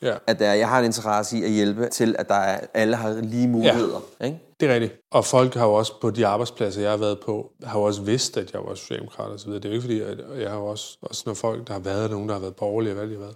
[0.03, 0.17] ja.
[0.27, 3.13] at der, jeg har en interesse i at hjælpe til, at der er, alle har
[3.13, 4.01] lige muligheder.
[4.19, 4.25] Ja.
[4.25, 4.39] Ikke?
[4.59, 5.01] Det er rigtigt.
[5.11, 8.01] Og folk har jo også på de arbejdspladser, jeg har været på, har jo også
[8.01, 9.59] vidst, at jeg var socialdemokrat og så videre.
[9.59, 11.79] Det er jo ikke fordi, at jeg har jo også, også når folk, der har
[11.79, 13.35] været nogen, der har været borgerlige, hvad de har været,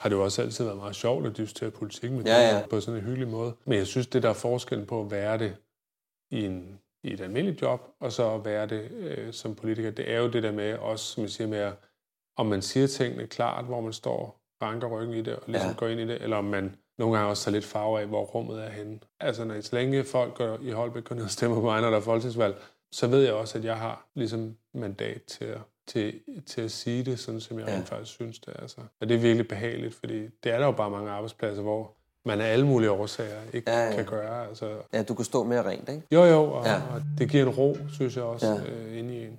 [0.00, 2.66] har det jo også altid været meget sjovt at diskutere politik med Ja, ja.
[2.70, 3.52] på sådan en hyggelig måde.
[3.64, 5.56] Men jeg synes, det der er forskellen på at være det
[6.30, 10.12] i, en, i et almindeligt job, og så at være det øh, som politiker, det
[10.12, 11.72] er jo det der med også, som jeg siger med, at
[12.36, 15.76] om man siger tingene klart, hvor man står, ranker ryggen i det, og ligesom Ja.
[15.76, 18.24] går ind i det, eller om man nogle gange også tager lidt farve af, hvor
[18.24, 18.98] rummet er henne.
[19.20, 21.90] Altså, når så længe folk går i Holbæk går ned og stemmer på mig, når
[21.90, 22.56] der er folketingsvalg,
[22.92, 27.02] så ved jeg også, at jeg har ligesom mandat til at, til, til at sige
[27.04, 27.78] det, sådan som jeg Ja.
[27.78, 28.60] faktisk synes det er.
[28.60, 28.80] Altså.
[29.00, 31.92] Og det er virkelig behageligt, fordi det er der jo bare mange arbejdspladser, hvor
[32.26, 34.48] man af alle mulige årsager ikke Ja, ja, kan gøre.
[34.48, 36.02] Altså, Ja, du kan stå mere rent, ikke?
[36.12, 36.74] jo, jo, og, Ja.
[36.94, 38.70] og det giver en ro, synes jeg også, ja.
[38.72, 39.38] øh, inde i en.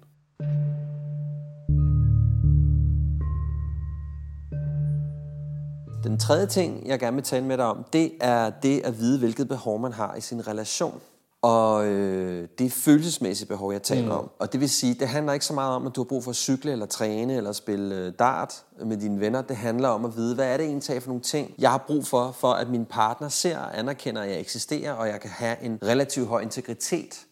[6.05, 9.19] Den tredje ting, jeg gerne vil tale med dig om, det er det at vide,
[9.19, 11.01] hvilket behov man har i sin relation.
[11.41, 14.11] Og øh, det er følelsesmæssige behov, jeg taler mm.
[14.11, 14.29] om.
[14.39, 16.31] Og det vil sige, det handler ikke så meget om, at du har brug for
[16.31, 19.41] at cykle, eller træne, eller spille øh, dart med dine venner.
[19.41, 22.07] Det handler om at vide, hvad er det egentlig for nogle ting, jeg har brug
[22.07, 25.61] for, for at min partner ser og anerkender, at jeg eksisterer, og jeg kan have
[25.61, 27.25] en relativt høj integritet.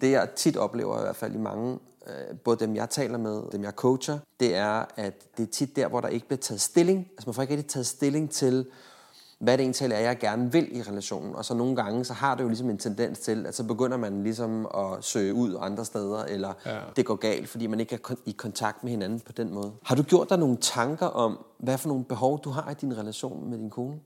[0.00, 1.78] Det jeg tit oplever, i hvert fald i mange,
[2.44, 5.88] både dem jeg taler med, dem jeg coacher, det er, at det er tit der,
[5.88, 7.08] hvor der ikke bliver taget stilling.
[7.10, 8.66] Altså man får ikke rigtig taget stilling til,
[9.38, 11.34] hvad det egentlig er, jeg gerne vil i relationen.
[11.34, 13.96] Og så nogle gange, så har det jo ligesom en tendens til, at så begynder
[13.96, 16.78] man ligesom at søge ud andre steder, eller ja.
[16.96, 19.72] Det går galt, fordi man ikke er i kontakt med hinanden på den måde.
[19.82, 22.98] Har du gjort dig nogle tanker om, hvad for nogle behov du har i din
[22.98, 24.00] relation med din kone?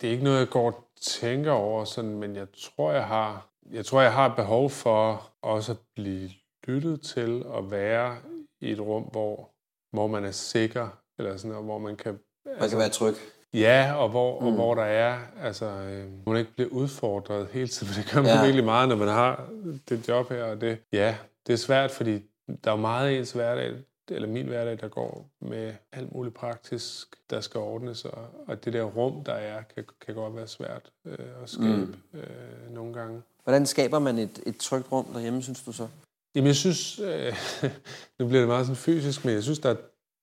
[0.00, 3.48] det er ikke noget, jeg går og tænker over, sådan, men jeg tror, jeg har,
[3.72, 6.30] jeg tror, jeg har behov for også at blive
[6.66, 8.16] lyttet til og være
[8.60, 9.50] i et rum, hvor,
[9.92, 10.88] hvor man er sikker,
[11.18, 12.18] eller sådan, og hvor man kan...
[12.60, 13.14] Man kan være tryg.
[13.54, 14.46] Ja, og hvor, mm.
[14.46, 18.22] og hvor der er, altså, øh, man ikke bliver udfordret hele tiden, for det gør
[18.22, 18.42] man Ja.
[18.42, 19.48] virkelig meget, når man har
[19.88, 22.22] det job her, og det, ja, det er svært, fordi
[22.64, 23.74] der er meget ens hverdag,
[24.10, 28.72] eller min hverdag, der går med alt muligt praktisk, der skal ordnes, og, og det
[28.72, 32.18] der rum, der er, kan, kan godt være svært øh, at skabe mm.
[32.18, 33.22] øh, nogle gange.
[33.44, 35.88] Hvordan skaber man et, et trygt rum derhjemme, synes du så?
[36.36, 37.34] Jamen, jeg synes, øh,
[38.18, 39.76] nu bliver det meget sådan fysisk, men jeg synes, der er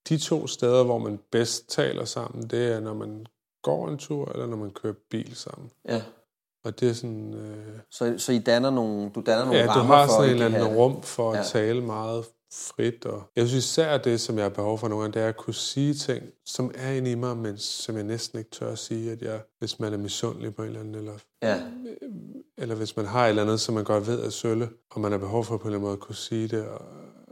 [0.09, 3.25] de to steder, hvor man bedst taler sammen, det er, når man
[3.63, 5.69] går en tur, eller når man kører bil sammen.
[5.89, 6.01] Ja.
[6.65, 7.33] Og det er sådan...
[7.33, 10.29] Øh, Så, så I danner nogle, du danner nogle ja, du rammer har for, sådan
[10.29, 11.41] at en eller anden rum for at Ja.
[11.41, 11.47] ja.
[11.47, 13.05] tale meget frit.
[13.05, 15.37] Og jeg synes især det, som jeg har behov for nogle gange, det er at
[15.37, 18.79] kunne sige ting, som er inde i mig, men som jeg næsten ikke tør at
[18.79, 21.61] sige, at jeg, hvis man er misundelig på en eller anden, eller, Ja.
[22.57, 25.11] eller hvis man har et eller andet, som man godt ved er sølle, og man
[25.11, 26.81] har behov for på en eller anden måde at kunne sige det, og,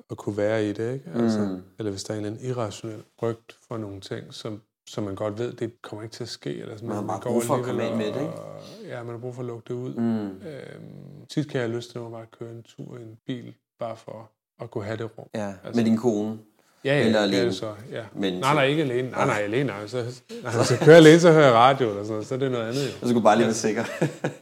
[0.09, 1.09] og kunne være i det, ikke?
[1.15, 1.61] Altså, Mm.
[1.79, 5.15] Eller hvis der er en eller anden irrationel frygt for nogle ting, som, som man
[5.15, 6.55] godt ved, det kommer ikke til at ske.
[6.57, 8.33] Eller sådan, Man har bare brug for at komme af med det, ikke?
[8.33, 9.93] og- Ja, man har brug for at lukke det ud.
[9.93, 10.27] Mm.
[10.47, 13.53] Øhm, tit kan jeg have lyst til at bare køre en tur i en bil,
[13.79, 14.31] bare for
[14.61, 15.27] at kunne have det rum.
[15.35, 16.37] Ja, Altså- med din kone.
[16.85, 17.45] Ja, ja, Eller er alene.
[17.45, 17.71] det så.
[17.91, 18.01] Ja.
[18.15, 19.09] Men- nej, nej, ikke alene.
[19.09, 19.63] Nej, nej, alene.
[19.67, 19.97] Nej, så,
[20.43, 22.51] nej, hvis jeg kører alene, så hører jeg radio eller sådan noget, så er det
[22.51, 22.91] noget andet jo.
[23.01, 23.83] Og så kunne bare lige være sikker.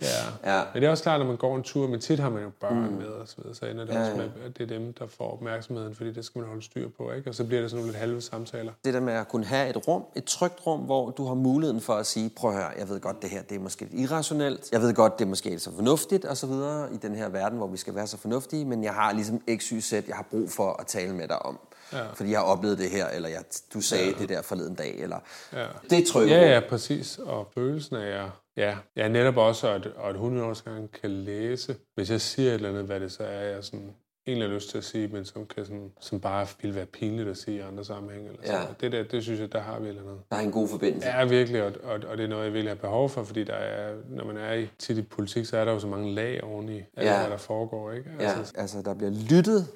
[0.02, 0.06] Ja.
[0.58, 0.62] ja.
[0.74, 2.50] Men det er også klart, når man går en tur, men tit har man jo
[2.62, 2.94] børn Mm.
[2.98, 4.18] med og så videre, så ender det Ja, også ja.
[4.18, 7.12] med, at det er dem, der får opmærksomheden, fordi det skal man holde styr på,
[7.12, 7.30] ikke?
[7.30, 8.72] Og så bliver det sådan nogle lidt halve samtaler.
[8.86, 11.82] Det der med at kunne have et rum, et trygt rum, hvor du har muligheden
[11.82, 13.94] for at sige, prøv at høre, jeg ved godt, det her det er måske lidt
[14.12, 14.72] irrationelt.
[14.72, 17.30] Jeg ved godt, det er måske ikke så fornuftigt og så videre i den her
[17.30, 20.16] verden, hvor vi skal være så fornuftige, men jeg har ligesom x, y, z, jeg
[20.16, 21.60] har brug for at tale med dig om.
[21.94, 22.12] Ja.
[22.14, 24.12] Fordi jeg har oplevet det her, eller jeg, du sagde ja.
[24.20, 25.20] det der forleden dag, eller...
[25.54, 25.66] Ja.
[25.90, 27.18] Det er trygge Ja, ja, præcis.
[27.18, 31.76] Og følelsen af, at ja, ja, netop også, at, at 100 års gang kan læse.
[31.96, 33.94] Hvis jeg siger et eller andet, hvad det så er, jeg sådan
[34.28, 37.30] egentlig har lyst til at sige, men som, kan sådan, som bare vil være pinligt
[37.30, 38.28] at sige i andre sammenhænge.
[38.30, 38.64] Eller sådan Ja.
[38.64, 38.82] noget.
[38.82, 40.18] Det der, det synes jeg, der har vi eller andet.
[40.32, 41.08] Der er en god forbindelse.
[41.08, 43.54] Ja, virkelig, og, og, og det er noget, jeg virkelig har behov for, fordi der
[43.54, 46.44] er, når man er i, tit i politik, så er der jo så mange lag
[46.44, 47.20] oveni, af Ja.
[47.22, 48.10] hvad der foregår, ikke?
[48.20, 49.68] Ja, altså der bliver lyttet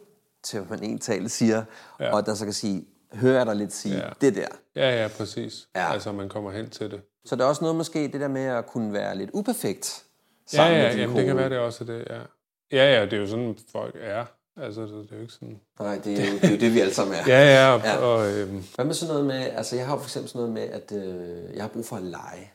[0.43, 1.63] til, hvad man egentlig siger,
[1.99, 2.05] ja.
[2.05, 2.13] Ja.
[2.15, 4.05] og der så kan sige, hører jeg dig lidt sige ja.
[4.05, 4.09] Ja.
[4.21, 4.47] det der.
[4.75, 5.67] Ja, ja, præcis.
[5.75, 5.93] Ja.
[5.93, 7.01] Altså, man kommer hen til det.
[7.25, 10.03] Så der er også noget måske, det der med at kunne være lidt uperfekt
[10.53, 12.19] Ja, sammen ja, med din jamen, det kan være, det også det, ja.
[12.71, 14.25] Ja, ja, det er jo sådan, folk er.
[14.57, 15.59] Altså, det er jo ikke sådan...
[15.79, 17.23] Nej, det er jo det, er jo det vi alle sammen er.
[17.33, 17.89] Ja, ja, og, Ja.
[17.91, 17.97] ja.
[17.97, 20.53] og øhm, Hvad med sådan noget med, altså jeg har jo for eksempel sådan noget
[20.53, 22.51] med, at øh, jeg har brug for at lege.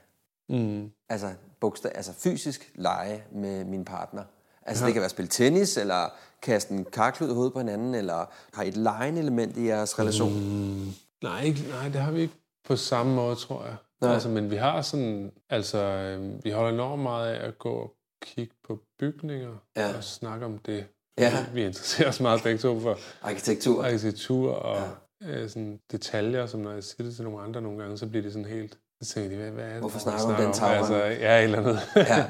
[0.49, 1.29] mm, Altså,
[1.61, 4.23] bogstav, altså fysisk lege med min partner.
[4.67, 4.87] Altså Ja.
[4.87, 8.25] det kan være at spille tennis, eller kaste en karklud i hovedet på hinanden, eller
[8.55, 10.33] har I et legende element i jeres relation?
[10.35, 10.87] Mm,
[11.23, 12.35] nej, ikke, nej, det har vi ikke
[12.69, 13.77] på samme måde, tror jeg.
[14.01, 14.13] Nej.
[14.13, 17.95] Altså, men vi har sådan, altså, øhm, vi holder enormt meget af at gå og
[18.23, 19.97] kigge på bygninger Ja.
[19.97, 20.85] og snakke om det.
[21.19, 21.47] Ja.
[21.55, 23.85] Vi interesserer os meget begge to for Arkitektur.
[23.85, 24.89] arkitektur og
[25.23, 25.29] ja.
[25.29, 28.23] øh, sådan detaljer, som når jeg siger det til nogle andre nogle gange, så bliver
[28.23, 28.79] det sådan helt...
[29.03, 29.81] Så tænker de, hvad, hvad er det?
[29.81, 30.77] Hvorfor snakker du om den tavle?
[30.79, 31.81] Altså, ja, et eller andet.
[31.97, 32.27] Ja.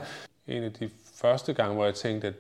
[0.57, 2.35] en af de første gange, hvor jeg tænkte, at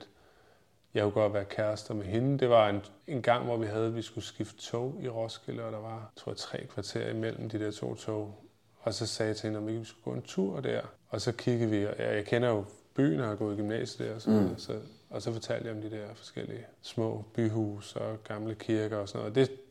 [0.95, 3.95] jeg kunne godt være kærester med hende, det var en, en gang, hvor vi havde,
[3.95, 7.59] vi skulle skifte tog i Roskilde, og der var, tror jeg, tre kvarter imellem de
[7.59, 8.45] der to tog.
[8.81, 10.81] Og så sagde jeg til hende, om ikke vi skulle gå en tur der.
[11.09, 12.65] Og så kiggede vi, og jeg, jeg kender jo
[12.95, 14.59] byen, og har gået i gymnasiet der, og, så, mm.
[14.59, 14.81] så,
[15.11, 19.21] og så fortalte jeg om de der forskellige små byhus og gamle kirker og sådan
[19.21, 19.35] noget.
[19.35, 19.68] Det,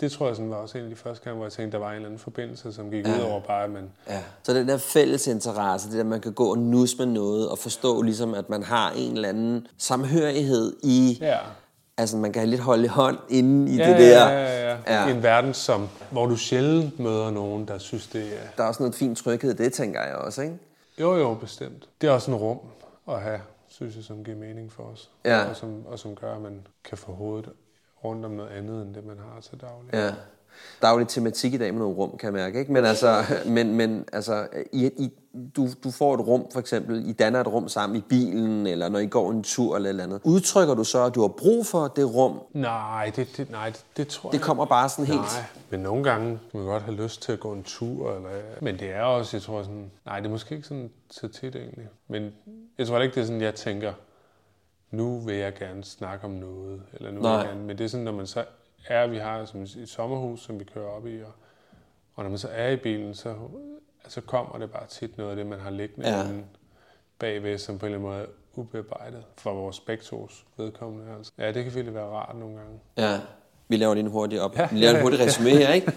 [0.00, 1.84] det tror jeg sådan var også en af de første gange, hvor jeg tænkte, der
[1.84, 3.16] var en eller anden forbindelse, som gik Ja.
[3.16, 4.22] ud over bare, men Ja.
[4.42, 7.58] Så den der fælles interesse, det der, man kan gå og nus med noget, og
[7.58, 11.18] forstå ligesom, at man har en eller anden samhørighed i...
[11.20, 11.38] ja.
[11.96, 14.28] Altså, man kan lidt holde i hånd inde i Ja, det der.
[14.30, 15.02] ja, ja, ja.
[15.02, 15.08] Ja.
[15.08, 18.48] I en verden, som, hvor du sjældent møder nogen, der synes, det er...
[18.56, 20.58] Der er også noget fin tryghed det, tænker jeg også, ikke?
[21.00, 21.88] Jo, jo, bestemt.
[22.00, 22.58] Det er også en rum
[23.08, 25.10] at have, synes jeg, som giver mening for os.
[25.24, 25.44] Ja.
[25.48, 27.48] Og, som, og som gør, at man kan få hovedet
[28.04, 29.94] rundt om noget andet, end det, man har til daglig.
[29.94, 30.14] Ja.
[30.82, 32.72] Der er jo lidt tematik i dag med nogle rum, kan jeg mærke, ikke?
[32.72, 35.12] Men altså, men, men, altså I, I,
[35.56, 38.88] du, du får et rum, for eksempel, I danner et rum sammen i bilen, eller
[38.88, 40.20] når I går en tur eller et eller andet.
[40.24, 42.40] Udtrykker du så, at du har brug for det rum?
[42.52, 45.20] Nej, det, det, nej, det, det tror Det jeg kommer bare sådan helt...
[45.20, 48.14] Nej, men nogle gange kan man godt have lyst til at gå en tur.
[48.14, 48.28] Eller,
[48.60, 49.90] men det er også, jeg tror sådan...
[50.06, 51.88] Nej, det er måske ikke sådan så tit egentlig.
[52.08, 52.32] Men
[52.78, 53.92] jeg tror ikke, det er sådan, jeg tænker,
[54.96, 56.82] nu vil jeg gerne snakke om noget.
[56.92, 57.32] Eller nu vil Nej.
[57.36, 58.44] jeg gerne, men det er sådan, når man så
[58.88, 61.32] er, vi har som et sommerhus, som vi kører op i, og,
[62.14, 63.34] og når man så er i bilen, så
[64.04, 66.24] altså kommer det bare tit noget af det, man har liggende Ja.
[67.18, 68.26] bagved, som på en eller anden måde
[68.56, 70.04] ubearbejdet for vores begge
[70.56, 71.16] vedkommende.
[71.16, 71.32] Altså.
[71.38, 72.80] Ja, det kan virkelig være rart nogle gange.
[72.96, 73.20] Ja,
[73.68, 74.56] vi laver lige en hurtig op.
[74.56, 74.68] Ja.
[74.72, 75.92] Vi laver en hurtig resume her, ikke?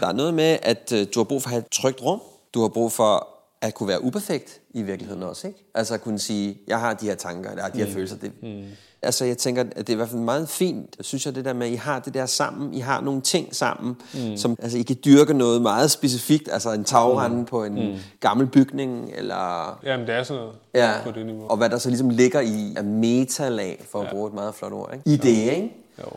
[0.00, 2.20] Der er noget med, at øh, du har brug for at have et trygt rum.
[2.54, 3.28] Du har brug for
[3.64, 5.70] at kunne være uperfekt i virkeligheden også, ikke?
[5.74, 7.92] Altså at kunne sige, jeg har de her tanker, har de her mm.
[7.92, 8.16] følelser.
[8.16, 8.62] Det, mm.
[9.02, 11.52] Altså jeg tænker, at det er i hvert fald meget fint, synes jeg, det der
[11.52, 14.36] med, at I har det der sammen, I har nogle ting sammen, mm.
[14.36, 17.44] som, altså I kan dyrke noget meget specifikt, altså en tagrende mm.
[17.44, 17.98] på en mm.
[18.20, 19.78] gammel bygning, eller...
[19.84, 21.48] Jamen, det er sådan noget Ja, på det niveau.
[21.48, 24.10] og hvad der så ligesom ligger i af metalag, for at Ja.
[24.10, 25.10] bruge et meget flot ord, ikke?
[25.10, 25.72] I det, ikke?
[25.98, 26.10] Jo.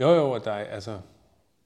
[0.00, 0.90] Jo, jo, og der er, altså,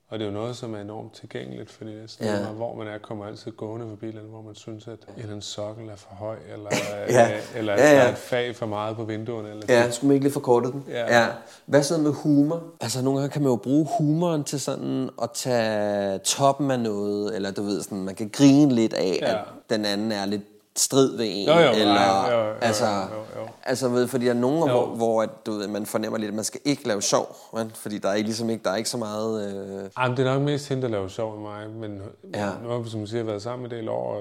[0.08, 2.34] og det er jo noget, som er enormt tilgængeligt, fordi det Ja.
[2.36, 2.44] ja.
[2.44, 5.42] hvor man er, kommer altid gående forbi, eller hvor man synes, at en eller anden
[5.42, 6.70] sokkel er for høj, eller,
[7.08, 7.22] Ja.
[7.28, 7.30] ja.
[7.56, 9.50] eller Ja, ja, er et fag for meget på vinduerne.
[9.50, 10.84] Eller Ja, skulle man ikke lige forkorte den?
[10.88, 11.20] Ja.
[11.20, 11.26] ja.
[11.66, 12.62] Hvad så med humor?
[12.80, 17.36] Altså, nogle gange kan man jo bruge humoren til sådan at tage toppen af noget,
[17.36, 19.18] eller du ved, sådan, man kan grine lidt af.
[19.22, 19.34] Ja.
[19.34, 20.42] at den anden er lidt
[20.76, 21.46] strid ved en.
[21.48, 23.48] Jo, jo, eller, jo, jo, jo, altså, jo, jo.
[23.62, 24.74] altså ved, fordi der er nogen, Jo.
[24.74, 27.70] hvor, hvor at, du ved, man fornemmer lidt, at man skal ikke lave sjov, men,
[27.74, 29.54] fordi der er ligesom ikke, der er ikke så meget...
[29.84, 32.02] Øh, Ej, men det er nok mest hende, der laver sjov med mig, men
[32.34, 32.50] Ja.
[32.62, 34.20] nu har vi, som siger, været sammen en del år, og,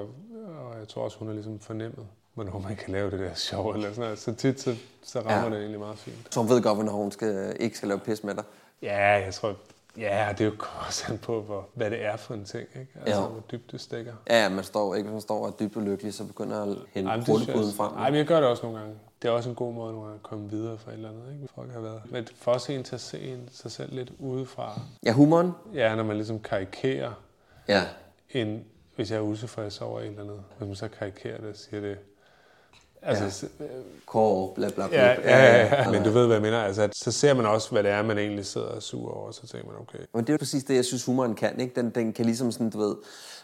[0.66, 3.72] og jeg tror også, hun har ligesom fornemmet, hvornår man kan lave det der sjov,
[3.72, 4.20] eller sådan noget.
[4.20, 5.50] Så tit, så, så rammer ja.
[5.50, 6.18] det egentlig meget fint.
[6.32, 8.44] så hun ved godt, hvornår hun skal, ikke skal lave pis med dig.
[8.82, 9.54] Ja, jeg tror,
[9.98, 10.56] ja, det er jo
[10.88, 12.92] også an på, hvor, hvad det er for en ting, ikke?
[13.06, 13.28] Altså, Jo.
[13.28, 14.14] hvor dybt det stikker.
[14.30, 17.12] Ja, man står ikke, hvis man står og er dybt ulykkelig, så begynder at hente
[17.12, 17.94] det hurtigbruden frem.
[17.94, 18.96] Ej, men jeg gør det også nogle gange.
[19.22, 21.34] Det er også en god måde nogle gange at komme videre fra et eller andet,
[21.34, 21.48] ikke?
[21.56, 22.02] Folk har været.
[22.12, 24.80] Men for også en til at se en, sig selv lidt udefra.
[25.06, 25.52] Ja, humoren?
[25.74, 27.12] Ja, når man ligesom karikerer
[27.68, 27.82] Ja.
[28.30, 28.64] en,
[28.96, 31.82] hvis jeg er utilfreds over et eller andet, hvis man så karikerer det og siger
[31.82, 31.98] det.
[33.06, 33.66] Altså, ja.
[34.06, 34.98] Kåre, bla bla bla.
[34.98, 36.60] Ja, ja, ja, ja, men du ved, hvad jeg mener.
[36.62, 39.32] Altså, så ser man også, hvad det er, man egentlig sidder og er sur over,
[39.32, 40.00] så tænker man, okay.
[40.14, 41.60] Men det er jo præcis det, jeg synes, humoren kan.
[41.60, 41.82] Ikke?
[41.82, 42.96] Den, den kan ligesom sådan, du ved,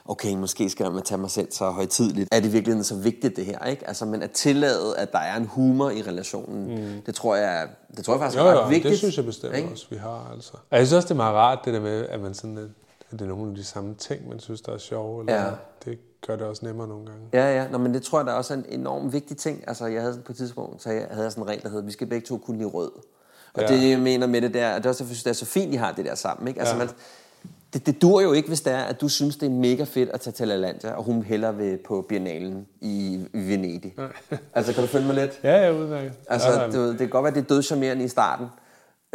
[0.05, 2.30] okay, måske skal jeg tage mig selv så højtidligt.
[2.32, 3.66] Er det virkelig så vigtigt, det her?
[3.66, 3.88] Ikke?
[3.88, 7.01] Altså, men at tillade, at der er en humor i relationen, mm.
[7.05, 8.91] det, tror jeg, det tror jeg faktisk Jo, er jo, ret vigtigt.
[8.91, 9.70] det synes jeg bestemt ikke?
[9.72, 10.32] også, vi har.
[10.34, 10.51] Altså.
[10.53, 12.68] Og jeg synes også, det er meget rart, det der med, at man sådan, at
[13.12, 15.20] det er nogle af de samme ting, man synes, der er sjove.
[15.22, 15.49] Eller Ja.
[15.86, 17.22] Det gør det også nemmere nogle gange.
[17.34, 17.67] Ja, ja.
[17.72, 19.63] Nå, men det tror jeg, der er også en enormt vigtig ting.
[19.67, 21.69] Altså, jeg havde sådan på et tidspunkt, så jeg havde jeg sådan en regel, der
[21.69, 22.91] hed, vi skal begge to kunne lide rød.
[23.53, 23.74] Og ja.
[23.74, 23.82] Ja.
[23.82, 25.74] det, jeg mener med det der, og det er også derfor, det er så fint,
[25.74, 26.47] I har det der sammen.
[26.47, 26.59] Ikke?
[26.59, 26.80] Altså, Ja.
[26.80, 26.89] man,
[27.74, 30.09] det, det dur jo ikke, hvis det er, at du synes, det er mega fedt
[30.09, 33.95] at tage til Lalandia, og hun hellere vil på Biennalen i, i Venedig.
[34.55, 35.39] altså, kan du følge mig lidt?
[35.43, 36.13] Ja, ja, udmærket.
[36.30, 38.45] Altså, ja, det, det kan godt være, det er dødcharmerende i starten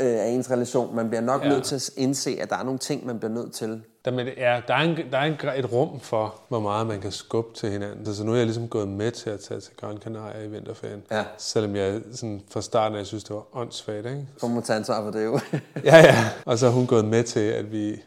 [0.00, 0.96] øh, af ens relation.
[0.96, 1.46] Man bliver nok ja.
[1.48, 1.52] Ja.
[1.54, 3.82] nødt til at indse, at der er nogle ting, man bliver nødt til.
[4.06, 7.12] Der, ja, der er, en, der er en, et rum for, hvor meget man kan
[7.12, 8.14] skubbe til hinanden.
[8.14, 11.02] Så nu er jeg ligesom gået med til at tage til Gran Canaria i vinterferien.
[11.10, 11.24] Ja.
[11.38, 14.06] Selvom jeg sådan, fra starten af synes, det var åndssvagt.
[14.06, 14.26] Ikke?
[14.38, 15.40] Så må tage ansvar for det jo.
[15.84, 16.24] Ja, ja.
[16.44, 18.02] Og så har hun gået med til, at vi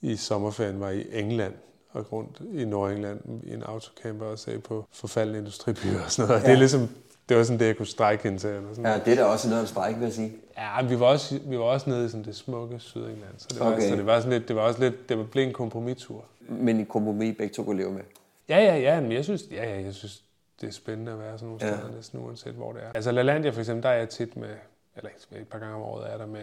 [0.00, 1.54] i sommerferien var i England
[1.92, 6.42] og rundt i Nordengland i en autocamper og se på forfaldende industribyer og sådan noget.
[6.42, 6.46] Ja.
[6.46, 6.88] Det er ligesom,
[7.28, 8.50] det var sådan det, jeg kunne strække hende til.
[8.50, 10.32] Eller sådan ja, det er da også noget en stræk, vil jeg sige.
[10.56, 13.60] Ja, vi var også, vi var også nede i sådan det smukke Sydengland, så det
[13.60, 13.88] var, Okay.
[13.88, 16.24] så det var sådan lidt, det var også lidt, det blev en kompromistur.
[16.48, 18.02] Men i kompromis, begge to kunne leve med.
[18.48, 20.22] Ja, ja, ja, men jeg synes, ja, ja, jeg synes,
[20.60, 21.76] det er spændende at være sådan nogle Ja.
[21.76, 22.92] steder, næsten uanset hvor det er.
[22.94, 24.48] Altså LaLandia for eksempel, der er jeg tit med,
[24.96, 26.42] eller et par gange om året er der med,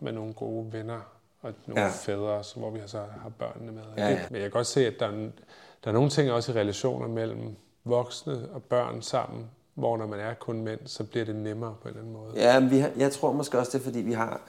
[0.00, 1.00] med nogle gode venner
[1.42, 1.88] og nogle Ja.
[1.88, 3.82] fædre, hvor vi så har børnene med.
[3.96, 4.18] Ja, ja.
[4.30, 5.32] Men jeg kan godt se, at der er, en-
[5.84, 10.20] der er nogle ting også i relationer mellem voksne og børn sammen, hvor når man
[10.20, 12.32] er kun mænd, så bliver det nemmere på en eller anden måde.
[12.36, 14.40] Ja, men vi har, jeg tror måske også, det er, fordi vi har...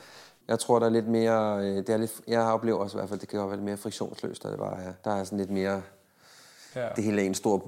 [0.47, 1.59] Jeg tror, der er lidt mere...
[1.59, 3.65] øh, Det er lidt, jeg oplever også i hvert fald, det kan godt være lidt
[3.65, 5.82] mere friktionsløst, og det bare er, der er sådan lidt mere...
[6.75, 6.88] Ja.
[6.95, 7.63] Det hele er en stor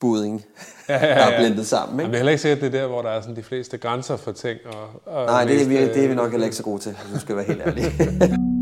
[0.00, 0.44] budding,
[0.88, 1.38] Ja, ja, der er ja.
[1.40, 2.10] blendet sammen, Jamen, ikke?
[2.10, 4.16] det er heller ikke sikkert, det er der, hvor der er sådan de fleste grænser
[4.16, 4.58] for ting.
[4.66, 6.78] Og, og Nej, det er, vi, det er vi øh, nok heller ikke så gode
[6.78, 7.84] til, hvis du skal være helt ærlig.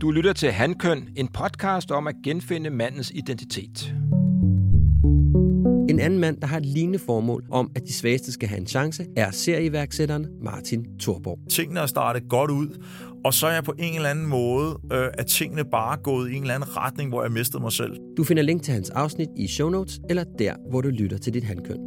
[0.00, 3.94] Du lytter til Handkøn, en podcast om at genfinde mandens identitet.
[5.98, 8.66] En anden mand, der har et lignende formål om, at de svageste skal have en
[8.66, 11.38] chance, er serieværksætteren Martin Thorborg.
[11.50, 12.84] tingene er startet godt ud,
[13.24, 16.30] og så er jeg på en eller anden måde, øh, at tingene bare er gået
[16.30, 17.96] i en eller anden retning, hvor jeg mistede mig selv.
[18.16, 21.34] Du finder link til hans afsnit i show notes, eller der, hvor du lytter til
[21.34, 21.78] dit handkøn.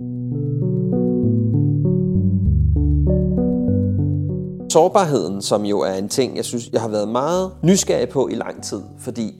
[4.69, 8.35] Sårbarheden, som jo er en ting, jeg synes, jeg har været meget nysgerrig på i
[8.35, 9.33] lang tid, fordi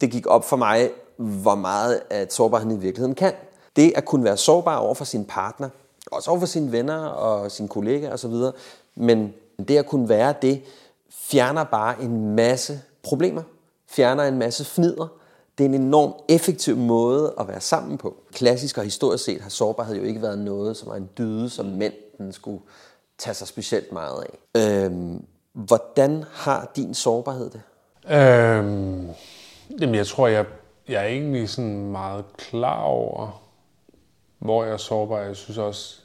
[0.00, 3.32] det gik op for mig, hvor meget at sårbarheden i virkeligheden kan.
[3.76, 5.68] Det at kunne være sårbar over for sin partner,
[6.12, 8.34] også over for sine venner og sine kollegaer osv.,
[8.94, 9.34] men
[9.68, 10.62] det at kunne være det,
[11.10, 13.42] fjerner bare en masse problemer,
[13.88, 15.08] fjerner en masse fnider.
[15.58, 18.16] Det er en enorm effektiv måde at være sammen på.
[18.32, 21.66] Klassisk og historisk set har sårbarhed jo ikke været noget, som var en dyde, som
[21.66, 21.92] mænd
[22.32, 22.60] skulle
[23.18, 24.84] tage sig specielt meget af.
[24.86, 27.60] Øhm, hvordan har din sårbarhed det?
[28.12, 29.08] Øhm,
[29.80, 30.46] jamen, jeg tror, jeg,
[30.88, 33.43] jeg er egentlig sådan meget klar over,
[34.44, 35.18] hvor jeg er sårbar.
[35.18, 36.00] Jeg synes også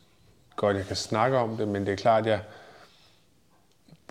[0.56, 2.40] godt, jeg kan snakke om det, men det er klart, at jeg,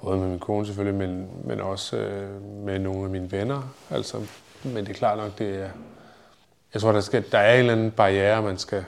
[0.02, 4.16] både med min kone selvfølgelig, men, men også øh, med nogle af mine venner, altså,
[4.64, 5.68] men det er klart nok, det er,
[6.74, 8.84] jeg tror, der, skal, der er en eller anden barriere, man skal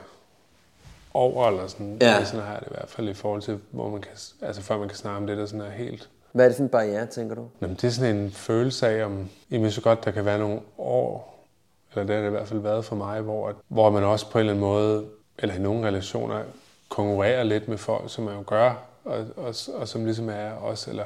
[1.13, 2.07] over, eller sådan, Ja.
[2.11, 2.25] ja.
[2.25, 4.11] sådan har det i hvert fald i forhold til, hvor man kan,
[4.41, 6.63] altså før man kan snakke om det, der sådan er helt Hvad er det for
[6.63, 7.47] en barriere, tænker du?
[7.61, 10.59] Jamen, det er sådan en følelse af, om jamen, så godt der kan være nogle
[10.77, 11.45] år,
[11.91, 14.29] eller det har det i hvert fald været for mig, hvor, at- hvor man også
[14.31, 15.05] på en eller anden måde,
[15.41, 16.43] eller i nogle relationer,
[16.89, 18.73] konkurrerer lidt med folk, som man jo gør,
[19.05, 21.05] og, og, og som ligesom er også, eller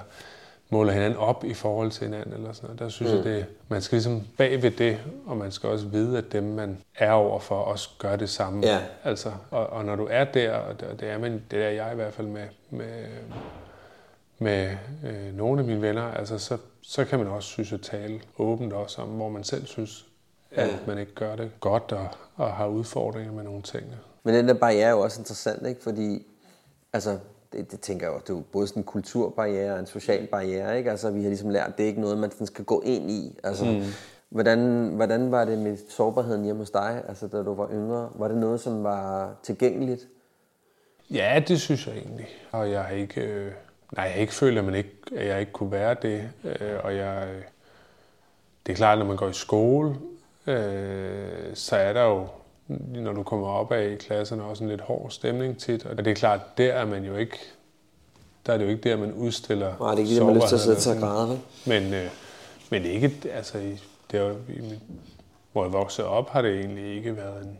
[0.69, 2.79] måler hinanden op i forhold til hinanden, eller sådan noget.
[2.79, 3.17] Der synes mm.
[3.17, 6.43] jeg, det, man skal ligesom bag ved det, og man skal også vide, at dem,
[6.43, 8.65] man er over for, også gør det samme.
[8.67, 8.79] Ja.
[9.03, 11.91] Altså, og, og når du er der, og det, det er man, det er jeg
[11.91, 13.05] i hvert fald med, med,
[14.39, 14.71] med
[15.05, 18.73] øh, nogle af mine venner, altså, så, så kan man også, synes jeg, tale åbent
[18.73, 20.05] også om, hvor man selv synes,
[20.51, 20.73] at Ja.
[20.87, 23.85] man ikke gør det godt, og, og har udfordringer med nogle ting.
[24.25, 25.83] Men den der barriere er jo også interessant, ikke?
[25.83, 26.25] Fordi,
[26.93, 27.17] altså,
[27.53, 30.27] det, det tænker jeg jo, det er jo både sådan en kulturbarriere og en social
[30.27, 30.91] barriere, ikke?
[30.91, 33.39] Altså, vi har ligesom lært, det er ikke noget, man sådan skal gå ind i.
[33.43, 33.83] Altså, mm.
[34.29, 38.09] hvordan, hvordan var det med sårbarheden hjemme hos dig, altså, da du var yngre?
[38.15, 40.07] Var det noget, som var tilgængeligt?
[41.09, 42.27] Ja, det synes jeg egentlig.
[42.51, 43.51] Og jeg har ikke, øh,
[43.95, 46.29] nej, jeg har ikke følt, at, man ikke, at jeg ikke kunne være det.
[46.43, 47.41] Øh, og jeg, øh,
[48.65, 49.95] det er klart, når man går i skole,
[50.47, 52.27] øh, så er der jo,
[52.67, 55.85] når du kommer op af i klasserne, også en lidt hård stemning tit.
[55.85, 57.37] Og det er klart, der er man jo ikke,
[58.45, 60.47] der er det jo ikke der, man udstiller Nej, det er ikke det, man lyst
[60.47, 61.01] til at og sårbarheden.
[61.09, 61.39] græde, vel?
[61.83, 62.09] Men, øh,
[62.71, 64.79] men det er ikke, altså, i- det er jo, i, mit-
[65.51, 67.57] hvor jeg voksede op, har det egentlig ikke været en,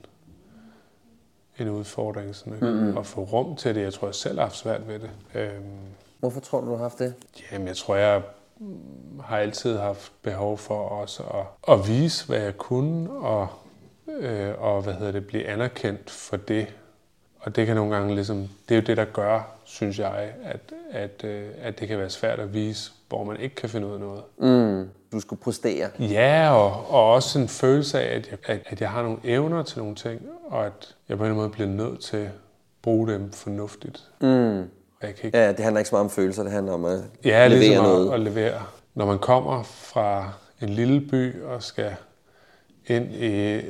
[1.60, 2.98] en udfordring sådan, mm-hmm.
[2.98, 3.82] at få rum til det.
[3.82, 5.10] Jeg tror, jeg selv har haft svært ved det.
[5.36, 5.64] Øhm,
[6.20, 7.14] Hvorfor tror du, du har haft det?
[7.52, 8.22] jamen, jeg tror, jeg
[9.24, 13.48] har altid haft behov for også at, at vise, hvad jeg kunne, og,
[14.08, 16.68] øh, og hvad hedder det, blive anerkendt for det.
[17.40, 18.38] Og det kan nogle gange ligesom,
[18.70, 22.10] det er jo det, der gør, synes jeg, at, at, øh, at det kan være
[22.10, 24.22] svært at vise, hvor man ikke kan finde ud af noget.
[24.38, 25.90] Mm, du skulle præstere.
[26.00, 29.64] Ja, og, og også en følelse af, at jeg, at, at jeg har nogle evner
[29.64, 32.32] til nogle ting, og at jeg på en eller anden måde bliver nødt til at
[32.82, 34.04] bruge dem fornuftigt.
[34.22, 34.70] Mm.
[35.02, 37.00] Jeg kan ikke Ja, det handler ikke så meget om følelser, det handler om at
[37.26, 38.08] Ja, levere ligesom noget.
[38.08, 38.62] At, at levere.
[38.96, 40.32] Når man kommer fra
[40.62, 41.96] en lille by og skal
[42.88, 43.26] ind i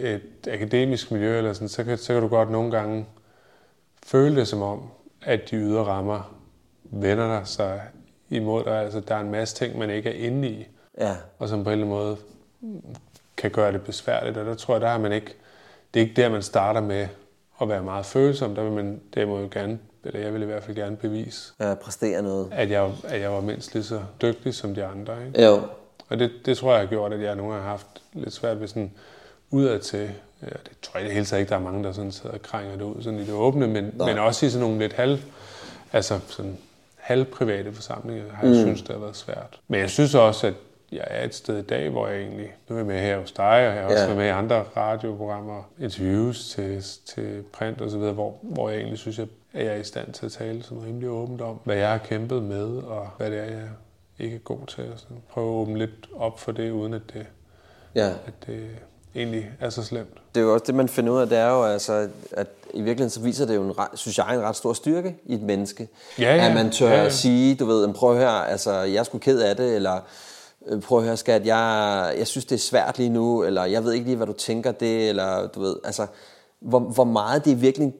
[0.07, 3.05] et akademisk miljø, eller sådan, så, kan, så kan du godt nogle gange
[4.05, 4.81] føle det som om,
[5.21, 6.35] at de ydre rammer
[6.83, 7.81] vender dig sig
[8.29, 8.81] imod dig.
[8.81, 10.67] Altså, der er en masse ting, man ikke er inde i,
[10.99, 11.15] Ja.
[11.39, 12.17] og som på en eller anden måde
[13.37, 14.37] kan gøre det besværligt.
[14.37, 15.33] Og der tror jeg, der har man ikke...
[15.93, 17.07] Det er ikke der, man starter med
[17.61, 18.55] at være meget følsom.
[18.55, 21.73] Der vil man derimod jo gerne, eller jeg vil i hvert fald gerne bevise, Ja,
[21.75, 22.47] præstere noget.
[22.51, 25.25] at jeg, at jeg var mindst lige så dygtig som de andre.
[25.27, 25.43] Ikke?
[25.45, 25.61] Jo.
[26.09, 28.61] Og det, det tror jeg har gjort, at jeg nogle gange har haft lidt svært
[28.61, 28.91] ved sådan
[29.51, 30.09] udad til.
[30.41, 32.35] Ja, det tror jeg i det hele taget ikke, der er mange, der sådan sidder
[32.35, 34.93] og krænger det ud sådan i det åbne, men, men også i sådan nogle lidt
[34.93, 35.19] halv,
[35.93, 36.57] altså sådan
[36.95, 38.61] halvprivate forsamlinger, har jeg mm.
[38.61, 39.59] synes, det har været svært.
[39.67, 40.53] Men jeg synes også, at
[40.91, 43.31] jeg er et sted i dag, hvor jeg egentlig, nu er jeg med her hos
[43.31, 44.05] dig, og jeg har også Ja.
[44.05, 48.77] været med i andre radioprogrammer, interviews til, til print og så videre, hvor, hvor jeg
[48.77, 51.75] egentlig synes, at jeg er i stand til at tale sådan rimelig åbent om, hvad
[51.75, 53.61] jeg har kæmpet med, og hvad det er, jeg
[54.19, 54.83] ikke er god til.
[54.93, 57.25] Og så prøve at åbne lidt op for det, uden at det,
[57.95, 58.07] Ja.
[58.07, 58.67] at det
[59.15, 60.09] egentlig er så slemt.
[60.35, 62.81] Det er jo også det, man finder ud af, det er jo altså, at i
[62.81, 65.87] virkeligheden så viser det jo, en synes jeg, en ret stor styrke i et menneske.
[66.19, 66.47] Ja, ja.
[66.47, 67.05] At man tør Ja, ja.
[67.05, 69.99] at sige, du ved, "Men prøv høre, altså, jeg er sgu ked af det, eller
[70.67, 73.83] "Øh, prøv at høre, skat, jeg, jeg synes, det er svært lige nu, eller jeg
[73.83, 76.07] ved ikke lige, hvad du tænker det, eller du ved, altså,
[76.65, 77.93] hvor, hvor meget det virkelig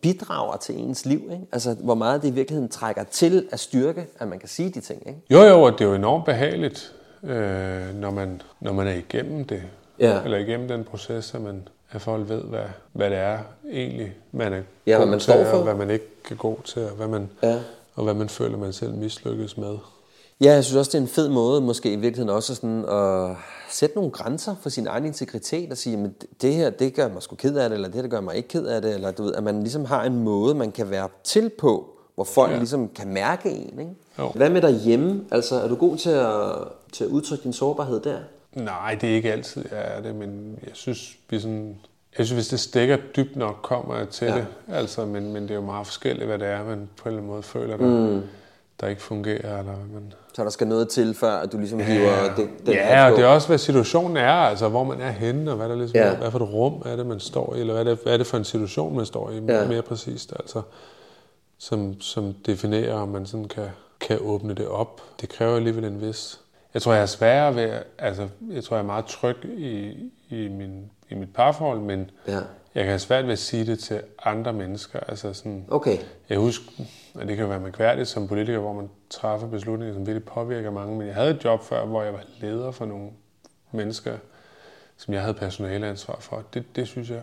[0.00, 1.44] bidrager til ens liv, ikke?
[1.52, 4.80] Altså, hvor meget det i virkeligheden trækker til af styrke, at man kan sige de
[4.80, 5.20] ting, ikke?
[5.30, 6.92] Jo, jo, og det er jo enormt behageligt,
[7.24, 9.62] øh, når, man, når man er igennem det.
[9.98, 10.22] Ja.
[10.24, 13.38] Eller igennem den proces, at, man, at folk ved, hvad, hvad det er
[13.72, 15.56] egentlig, man er Ja, hvad man til, står for.
[15.56, 17.58] og hvad man ikke er god til, og hvad man, Ja.
[17.94, 19.76] og hvad man føler, man selv mislykkes med.
[20.40, 23.36] Ja, jeg synes også, det er en fed måde, måske i virkeligheden også sådan at
[23.70, 27.22] sætte nogle grænser for sin egen integritet og sige, men det her, det gør mig
[27.22, 29.10] sgu ked af det, eller det her, det gør mig ikke ked af det, eller
[29.10, 32.52] du ved, at man ligesom har en måde, man kan være til på, hvor folk
[32.52, 32.56] ja.
[32.56, 33.94] Ligesom kan mærke en, ikke?
[34.18, 34.28] Jo.
[34.34, 35.24] Hvad med derhjemme?
[35.30, 36.54] Altså, er du god til at,
[36.92, 38.18] til at udtrykke din sårbarhed der?
[38.54, 41.76] Nej, det er ikke altid, jeg er det, men jeg synes, vi sådan,
[42.18, 44.34] jeg synes, hvis det stikker dybt nok, kommer jeg til ja.
[44.34, 44.46] det.
[44.68, 47.18] Altså, men, men det er jo meget forskelligt, hvad det er, man på en eller
[47.18, 48.22] anden måde føler, der, mm.
[48.80, 49.58] Der ikke fungerer.
[49.58, 50.12] Eller hvad man...
[50.34, 53.24] Så der skal noget til, før at du ligesom hiver den, den ja, og det
[53.24, 56.08] er også, hvad situationen er, altså hvor man er henne, og hvad, der ligesom Ja.
[56.08, 56.16] ja.
[56.16, 58.16] hvad for et rum er det, man står i, eller hvad er det, hvad er
[58.16, 59.60] det for en situation, man står i, Ja.
[59.62, 59.68] ja.
[59.68, 60.62] mere præcist, altså,
[61.58, 63.68] som, som definerer, om man sådan kan,
[64.00, 65.02] kan åbne det op.
[65.20, 66.40] Det kræver alligevel en vis...
[66.74, 69.94] Jeg tror, jeg er sværere ved, altså, jeg tror, jeg er meget tryg i,
[70.30, 72.32] i, min, i mit parforhold, men Ja.
[72.34, 72.42] jeg
[72.74, 75.00] kan have svært ved at sige det til andre mennesker.
[75.00, 75.98] Altså sådan, Okay.
[76.28, 76.64] jeg husker,
[77.14, 80.96] og det kan være mærkværdigt som politiker, hvor man træffer beslutninger, som virkelig påvirker mange,
[80.98, 83.10] men jeg havde et job før, hvor jeg var leder for nogle
[83.72, 84.16] mennesker,
[84.96, 86.42] som jeg havde personaleansvar for.
[86.54, 87.22] Det, det synes jeg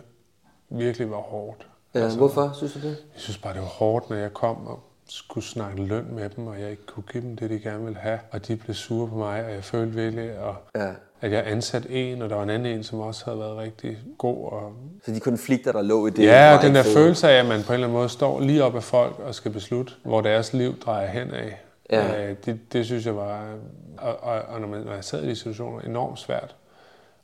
[0.68, 1.66] virkelig var hårdt.
[1.94, 2.86] Ja, hvorfor synes du det?
[3.14, 4.80] Jeg synes bare, det var hårdt, når jeg kom og
[5.10, 7.98] skulle snakke løn med dem, og jeg ikke kunne give dem det, de gerne ville
[7.98, 10.92] have, og de blev sure på mig, og jeg følte virkelig, og, Ja.
[11.20, 13.98] At jeg ansat en, og der var en anden en, som også havde været rigtig
[14.18, 14.52] god.
[14.52, 14.72] Og...
[15.04, 16.24] Så de konflikter, der lå i det...
[16.24, 18.64] Ja, og den der følelse af, at man på en eller anden måde står lige
[18.64, 21.60] op af folk og skal beslutte, hvor deres liv drejer hen af.
[21.90, 22.24] Ja.
[22.30, 23.54] Øh, det, det synes jeg var,
[23.98, 26.54] og, og, og når, man, når jeg sad i de situationer, enormt svært.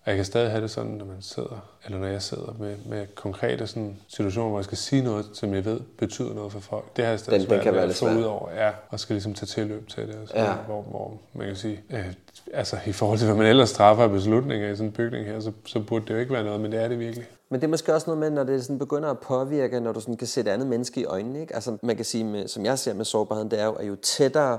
[0.04, 2.76] Og jeg kan stadig have det sådan, når man sidder, eller når jeg sidder med,
[2.86, 6.60] med konkrete sådan, situationer, hvor jeg skal sige noget, som jeg ved betyder noget for
[6.60, 6.96] folk.
[6.96, 9.00] Det har jeg stadig Den- den svært kan ved være lidt ud over, ja, og
[9.00, 10.14] skal ligesom tage tilløb til det.
[10.22, 10.52] Og sådan, ja.
[10.52, 12.06] hvor, hvor man kan sige, øh,
[12.52, 15.40] altså i forhold til, hvad man ellers træffer af beslutninger i sådan en bygning her,
[15.40, 17.26] så, så burde det jo ikke være noget, men det er det virkelig.
[17.48, 20.00] Men det er måske også noget med, når det sådan begynder at påvirke, når du
[20.00, 21.40] sådan kan sætte andet menneske i øjnene.
[21.40, 21.54] Ikke?
[21.54, 23.96] Altså, man kan sige, med, som jeg ser med sårbarheden, det er jo, at jo
[23.96, 24.58] tættere,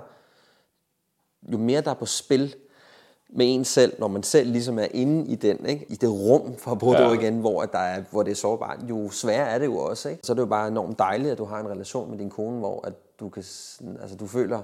[1.51, 2.55] jo mere der er på spil
[3.29, 5.85] med en selv, når man selv ligesom er inde i den, ikke?
[5.89, 7.09] i det rum, for at bruge ja.
[7.09, 10.09] det igen, hvor, der er, hvor det er sårbart, jo sværere er det jo også.
[10.09, 10.21] Ikke?
[10.23, 12.59] Så er det jo bare enormt dejligt, at du har en relation med din kone,
[12.59, 13.43] hvor at du, kan,
[14.01, 14.61] altså, du føler,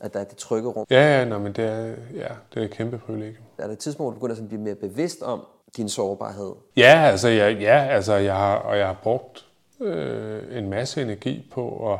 [0.00, 0.86] at der er det trygge rum.
[0.90, 3.44] Ja, ja, nå, men det er, ja, det er et kæmpe privilegium.
[3.58, 5.46] Er der et tidspunkt, hvor du begynder sådan at blive mere bevidst om
[5.76, 6.52] din sårbarhed?
[6.76, 9.46] Ja, altså, jeg, ja, altså jeg har, og jeg har brugt
[9.80, 11.98] øh, en masse energi på at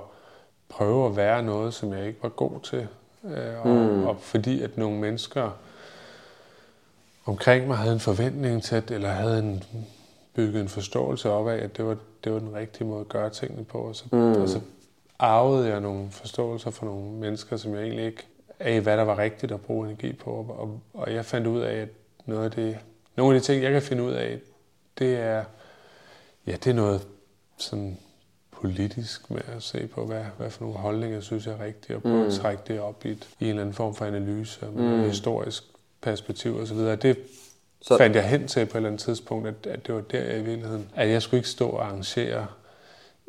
[0.69, 2.89] prøve at være noget, som jeg ikke var god til.
[3.25, 4.07] Øh, og, mm.
[4.07, 5.51] og fordi at nogle mennesker
[7.27, 9.65] omkring mig havde en forventning til, at, eller havde en,
[10.35, 13.31] bygget en forståelse op af, at det var, det var den rigtige måde at gøre
[13.31, 13.79] tingene på.
[13.79, 14.43] Og så, mm.
[14.43, 14.61] og så
[15.21, 18.27] arvede jeg nogle forståelser for nogle mennesker, som jeg egentlig ikke
[18.61, 20.31] af, hvad der var rigtigt at bruge energi på.
[20.31, 21.89] Og, og jeg fandt ud af, at
[22.27, 22.79] noget af det,
[23.17, 24.39] nogle af de ting, jeg kan finde ud af,
[24.99, 25.45] det er,
[26.47, 27.07] ja, det er noget
[27.59, 27.99] sådan
[28.51, 31.97] politisk med at se på, hvad, hvad for nogle holdninger jeg synes jeg er rigtige,
[31.97, 32.27] og prøve mm.
[32.27, 35.03] at trække det op i, et, i en eller anden form for analyse, med mm.
[35.03, 35.65] historisk
[36.01, 36.77] perspektiv osv.
[36.79, 37.19] Det
[37.81, 37.97] så...
[37.97, 40.39] fandt jeg hen til på et eller andet tidspunkt, at, at det var der jeg
[40.39, 42.47] i virkeligheden, at jeg skulle ikke stå og arrangere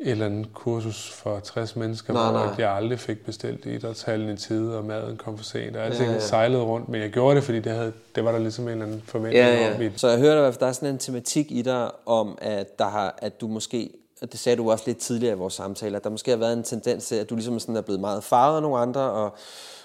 [0.04, 2.54] et eller andet kursus for 60 mennesker, Nej, hvor nej.
[2.58, 6.06] jeg aldrig fik bestilt idrætshallen i tide, og maden kom for sent, og alting Ja,
[6.06, 6.20] ja, ja.
[6.22, 6.26] ja.
[6.26, 6.88] sejlede rundt.
[6.88, 9.74] Men jeg gjorde det, fordi det, havde, det var der ligesom en eller anden forventning
[9.76, 9.82] om.
[9.82, 12.38] I, Så jeg hørte i hvert fald, der er sådan en tematik i dig om,
[12.40, 13.90] at, der har, at du måske,
[14.22, 16.52] og det sagde du også lidt tidligere i vores samtale, at der måske har været
[16.52, 19.34] en tendens til, at du ligesom sådan er blevet meget farvet af nogle andre, og,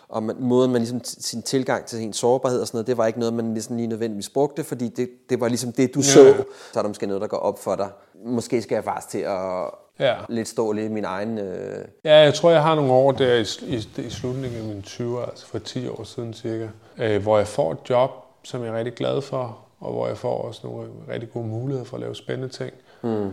[0.09, 3.07] og man, måden man ligesom, sin tilgang til sin sårbarhed og sådan noget, det var
[3.07, 6.23] ikke noget, man ligesom lige nødvendigvis brugte, fordi det, det var ligesom det, du så.
[6.23, 6.33] Ja.
[6.73, 7.89] Så er der måske noget, der går op for dig.
[8.25, 9.69] Måske skal jeg faktisk til at
[9.99, 10.15] Ja.
[10.29, 11.37] lidt stå lidt i min egen...
[11.37, 14.83] Øh, Ja, jeg tror, jeg har nogle år der i, i, i slutningen af mine
[14.85, 16.67] 20'er, altså for 10 år siden cirka,
[16.97, 18.11] øh, hvor jeg får et job,
[18.43, 21.85] som jeg er rigtig glad for, og hvor jeg får også nogle rigtig gode muligheder
[21.85, 22.73] for at lave spændende ting.
[23.01, 23.31] Mm.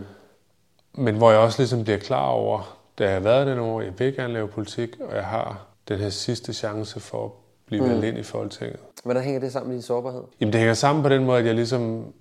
[0.93, 3.93] Men hvor jeg også ligesom bliver klar over, da jeg har været nogle år, jeg
[3.99, 7.31] vil gerne lave politik, og jeg har den her sidste chance for at
[7.65, 7.89] blive mm.
[7.89, 8.79] valgt ind i Folketinget.
[9.03, 10.21] hvordan hænger det sammen med din sårbarhed?
[10.39, 12.13] Jamen, det hænger sammen på den måde, at jeg ligesom,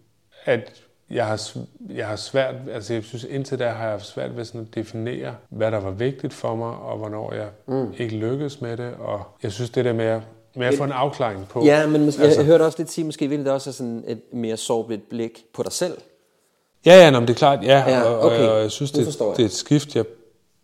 [0.45, 0.73] at
[1.15, 1.57] jeg har,
[1.91, 4.75] jeg har svært, altså jeg synes indtil da har jeg haft svært ved sådan at
[4.75, 7.95] definere, hvad der var vigtigt for mig, og hvornår jeg mm.
[7.99, 10.21] ikke lykkedes med det, og jeg synes det der med at,
[10.57, 11.65] med at få en afklaring på.
[11.65, 14.05] Ja, men måske, altså, jeg, hørte også lidt sige, måske ville det også have sådan
[14.07, 15.99] et mere sårbart blik på dig selv.
[16.87, 18.49] Ja, ja, nå, men det er klart, ja, Ja, og, okay.
[18.49, 19.27] og, og jeg synes, det, jeg.
[19.37, 20.05] det er et skift, jeg,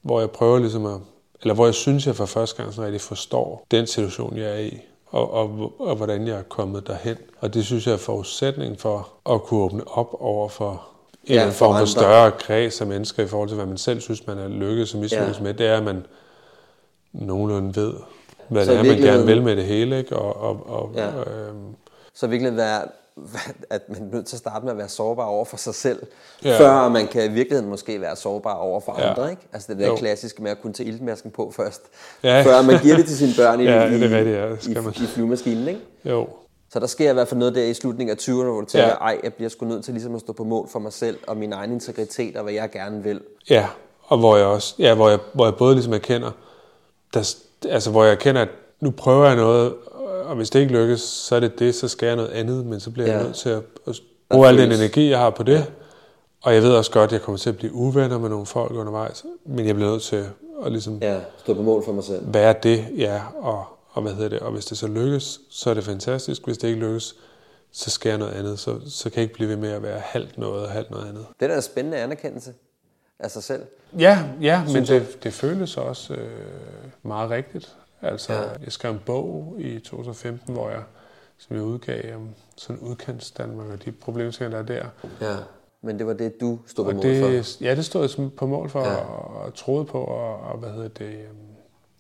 [0.03, 1.01] hvor jeg prøver ligesom at,
[1.43, 4.59] eller hvor jeg synes, jeg for første gang sådan rigtig forstår den situation, jeg er
[4.59, 4.81] i,
[5.11, 7.17] og, og, og hvordan jeg er kommet derhen.
[7.41, 10.87] Og det synes jeg er forudsætning for at kunne åbne op over for
[11.25, 13.79] en Ja, ja, for form for større kreds af mennesker i forhold til, hvad man
[13.79, 15.43] selv synes, man er lykkedes og mislykkes Ja.
[15.43, 15.55] med.
[15.55, 16.07] Det er, at man
[17.13, 17.93] nogenlunde ved,
[18.49, 19.99] hvad Så det er, man gerne vil med det hele.
[19.99, 20.17] Ikke?
[20.17, 21.09] Og, og, og, Ja.
[21.09, 21.75] øhm,
[22.15, 22.83] Så virkelig være,
[23.71, 26.03] at man er nødt til at starte med at være sårbar over for sig selv,
[26.45, 26.59] ja.
[26.59, 29.11] Før man kan i virkeligheden måske være sårbar over for Ja.
[29.11, 29.31] andre.
[29.31, 29.43] Ikke?
[29.53, 29.97] Altså det der Jo.
[29.97, 31.83] klassiske med at kunne tage iltmasken på først,
[32.23, 32.43] Ja.
[32.43, 34.59] før man giver det til sine børn i, Ja, i, det er rigtigt, ja, det
[34.67, 34.93] i, skal man.
[34.97, 35.69] i flyvemaskinen.
[35.69, 35.81] Ikke?
[36.05, 36.29] jo,
[36.73, 38.89] Så der sker i hvert fald noget der i slutningen af 20'erne, hvor du tænker,
[38.89, 38.95] Ja.
[38.95, 41.37] ej, jeg bliver sgu nødt til ligesom at stå på mål for mig selv, og
[41.37, 43.21] min egen integritet, og hvad jeg gerne vil.
[43.51, 43.67] Ja,
[44.03, 46.31] og hvor jeg også, ja, hvor jeg, hvor jeg både ligesom erkender,
[47.15, 47.35] der,
[47.69, 48.49] altså hvor jeg erkender, at
[48.81, 49.75] nu prøver jeg noget,
[50.31, 52.81] og hvis det ikke lykkes, så er det det, så skal jeg noget andet, men
[52.81, 53.17] så bliver ja.
[53.17, 53.63] Jeg nødt til at,
[54.31, 55.53] bruge al den energi, jeg har på det.
[55.53, 55.65] Ja.
[56.43, 58.73] Og jeg ved også godt, at jeg kommer til at blive uvenner med nogle folk
[58.73, 60.25] undervejs, men jeg bliver nødt til
[60.65, 61.21] at ligesom ja.
[61.39, 62.35] Stå på mål for mig selv.
[62.35, 65.75] være det, ja, og, og hvad hedder det, og hvis det så lykkes, så er
[65.75, 67.15] det fantastisk, hvis det ikke lykkes,
[67.73, 69.99] så skal jeg noget andet, så, så kan jeg ikke blive ved med at være
[69.99, 71.27] halvt noget og halvt noget andet.
[71.41, 72.53] Det er da en spændende anerkendelse
[73.19, 73.63] af sig selv.
[73.99, 76.31] Ja, ja men det, det føles også øh,
[77.03, 77.77] meget rigtigt.
[78.03, 78.41] Altså, ja.
[78.65, 80.83] jeg skrev en bog i 2015, hvor jeg,
[81.39, 84.89] som jeg udgav om sådan udkants Danmark og de problemstillinger, der er der.
[85.31, 85.37] Ja.
[85.83, 87.27] Men det var det, du stod på Og mål for.
[87.29, 88.95] det, ja, det stod jeg på mål for Ja.
[88.97, 91.07] og, og troede på, og, og hvad hedder det...
[91.07, 91.37] øhm,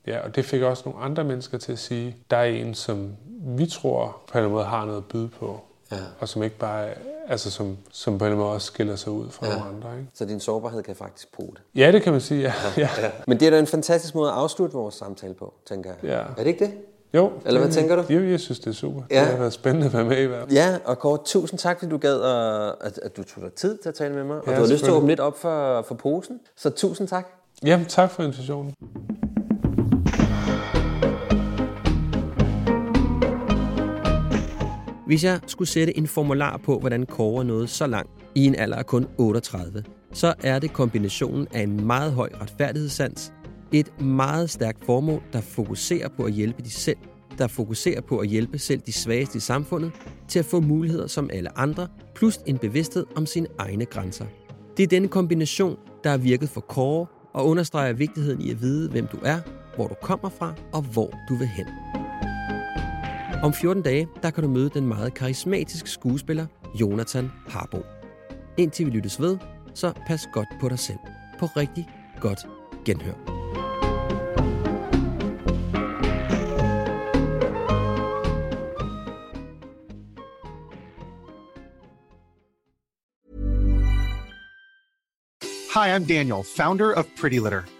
[0.07, 3.17] Ja, og det fik også nogle andre mennesker til at sige, der er en, som
[3.41, 5.61] vi tror på en eller anden måde har noget at byde på,
[5.93, 5.97] Ja.
[6.21, 6.89] og som ikke bare,
[7.31, 9.53] altså som, som på en måde også skiller sig ud fra Ja.
[9.53, 9.59] ja.
[9.69, 9.99] andre.
[9.99, 10.11] Ikke?
[10.15, 11.81] Så din sårbarhed kan faktisk bruge det.
[11.81, 12.53] Ja, det kan man sige, ja.
[12.77, 12.89] ja.
[13.27, 16.11] Men det er da en fantastisk måde at afslutte vores samtale på, tænker jeg.
[16.11, 16.19] Ja.
[16.19, 16.73] Er det ikke det?
[17.15, 17.33] Jo.
[17.47, 18.03] Eller hvad tænker du?
[18.13, 19.03] Jo, jeg synes, det er super.
[19.11, 19.21] Ja.
[19.21, 20.53] Det har været spændende at være med i hvert fald.
[20.53, 23.79] Ja, og Kåre, tusind tak, fordi du gad, at, at, at du tog dig tid
[23.79, 24.37] til at tale med mig.
[24.37, 26.41] Og Ja, du har lyst til at åbne lidt op for, for posen.
[26.57, 27.27] Så tusind tak.
[27.65, 28.75] Jamen, tak for invitationen.
[35.11, 38.77] Hvis jeg skulle sætte en formular på, hvordan Kåre nåede så langt i en alder
[38.77, 43.33] af kun 38, så er det kombinationen af en meget høj retfærdighedssans,
[43.73, 46.97] et meget stærkt formål, der fokuserer på at hjælpe de selv,
[47.39, 49.93] der fokuserer på at hjælpe selv de svageste i samfundet
[50.29, 54.27] til at få muligheder som alle andre, plus en bevidsthed om sine egne grænser.
[54.77, 58.91] Det er denne kombination, der har virket for Kåre og understreger vigtigheden i at vide,
[58.91, 59.39] hvem du er,
[59.77, 61.67] hvor du kommer fra og hvor du vil hen.
[63.43, 67.83] Om 14 dage, der kan du møde den meget karismatiske skuespiller Jonathan Harbo.
[68.57, 69.39] Indtil vi lyttes ved,
[69.75, 70.99] så pas godt på dig selv.
[71.39, 71.89] På rigtig
[72.21, 72.47] godt
[72.85, 73.13] genhør.
[85.75, 87.80] Hi, I'm Daniel, founder of Pretty Litter.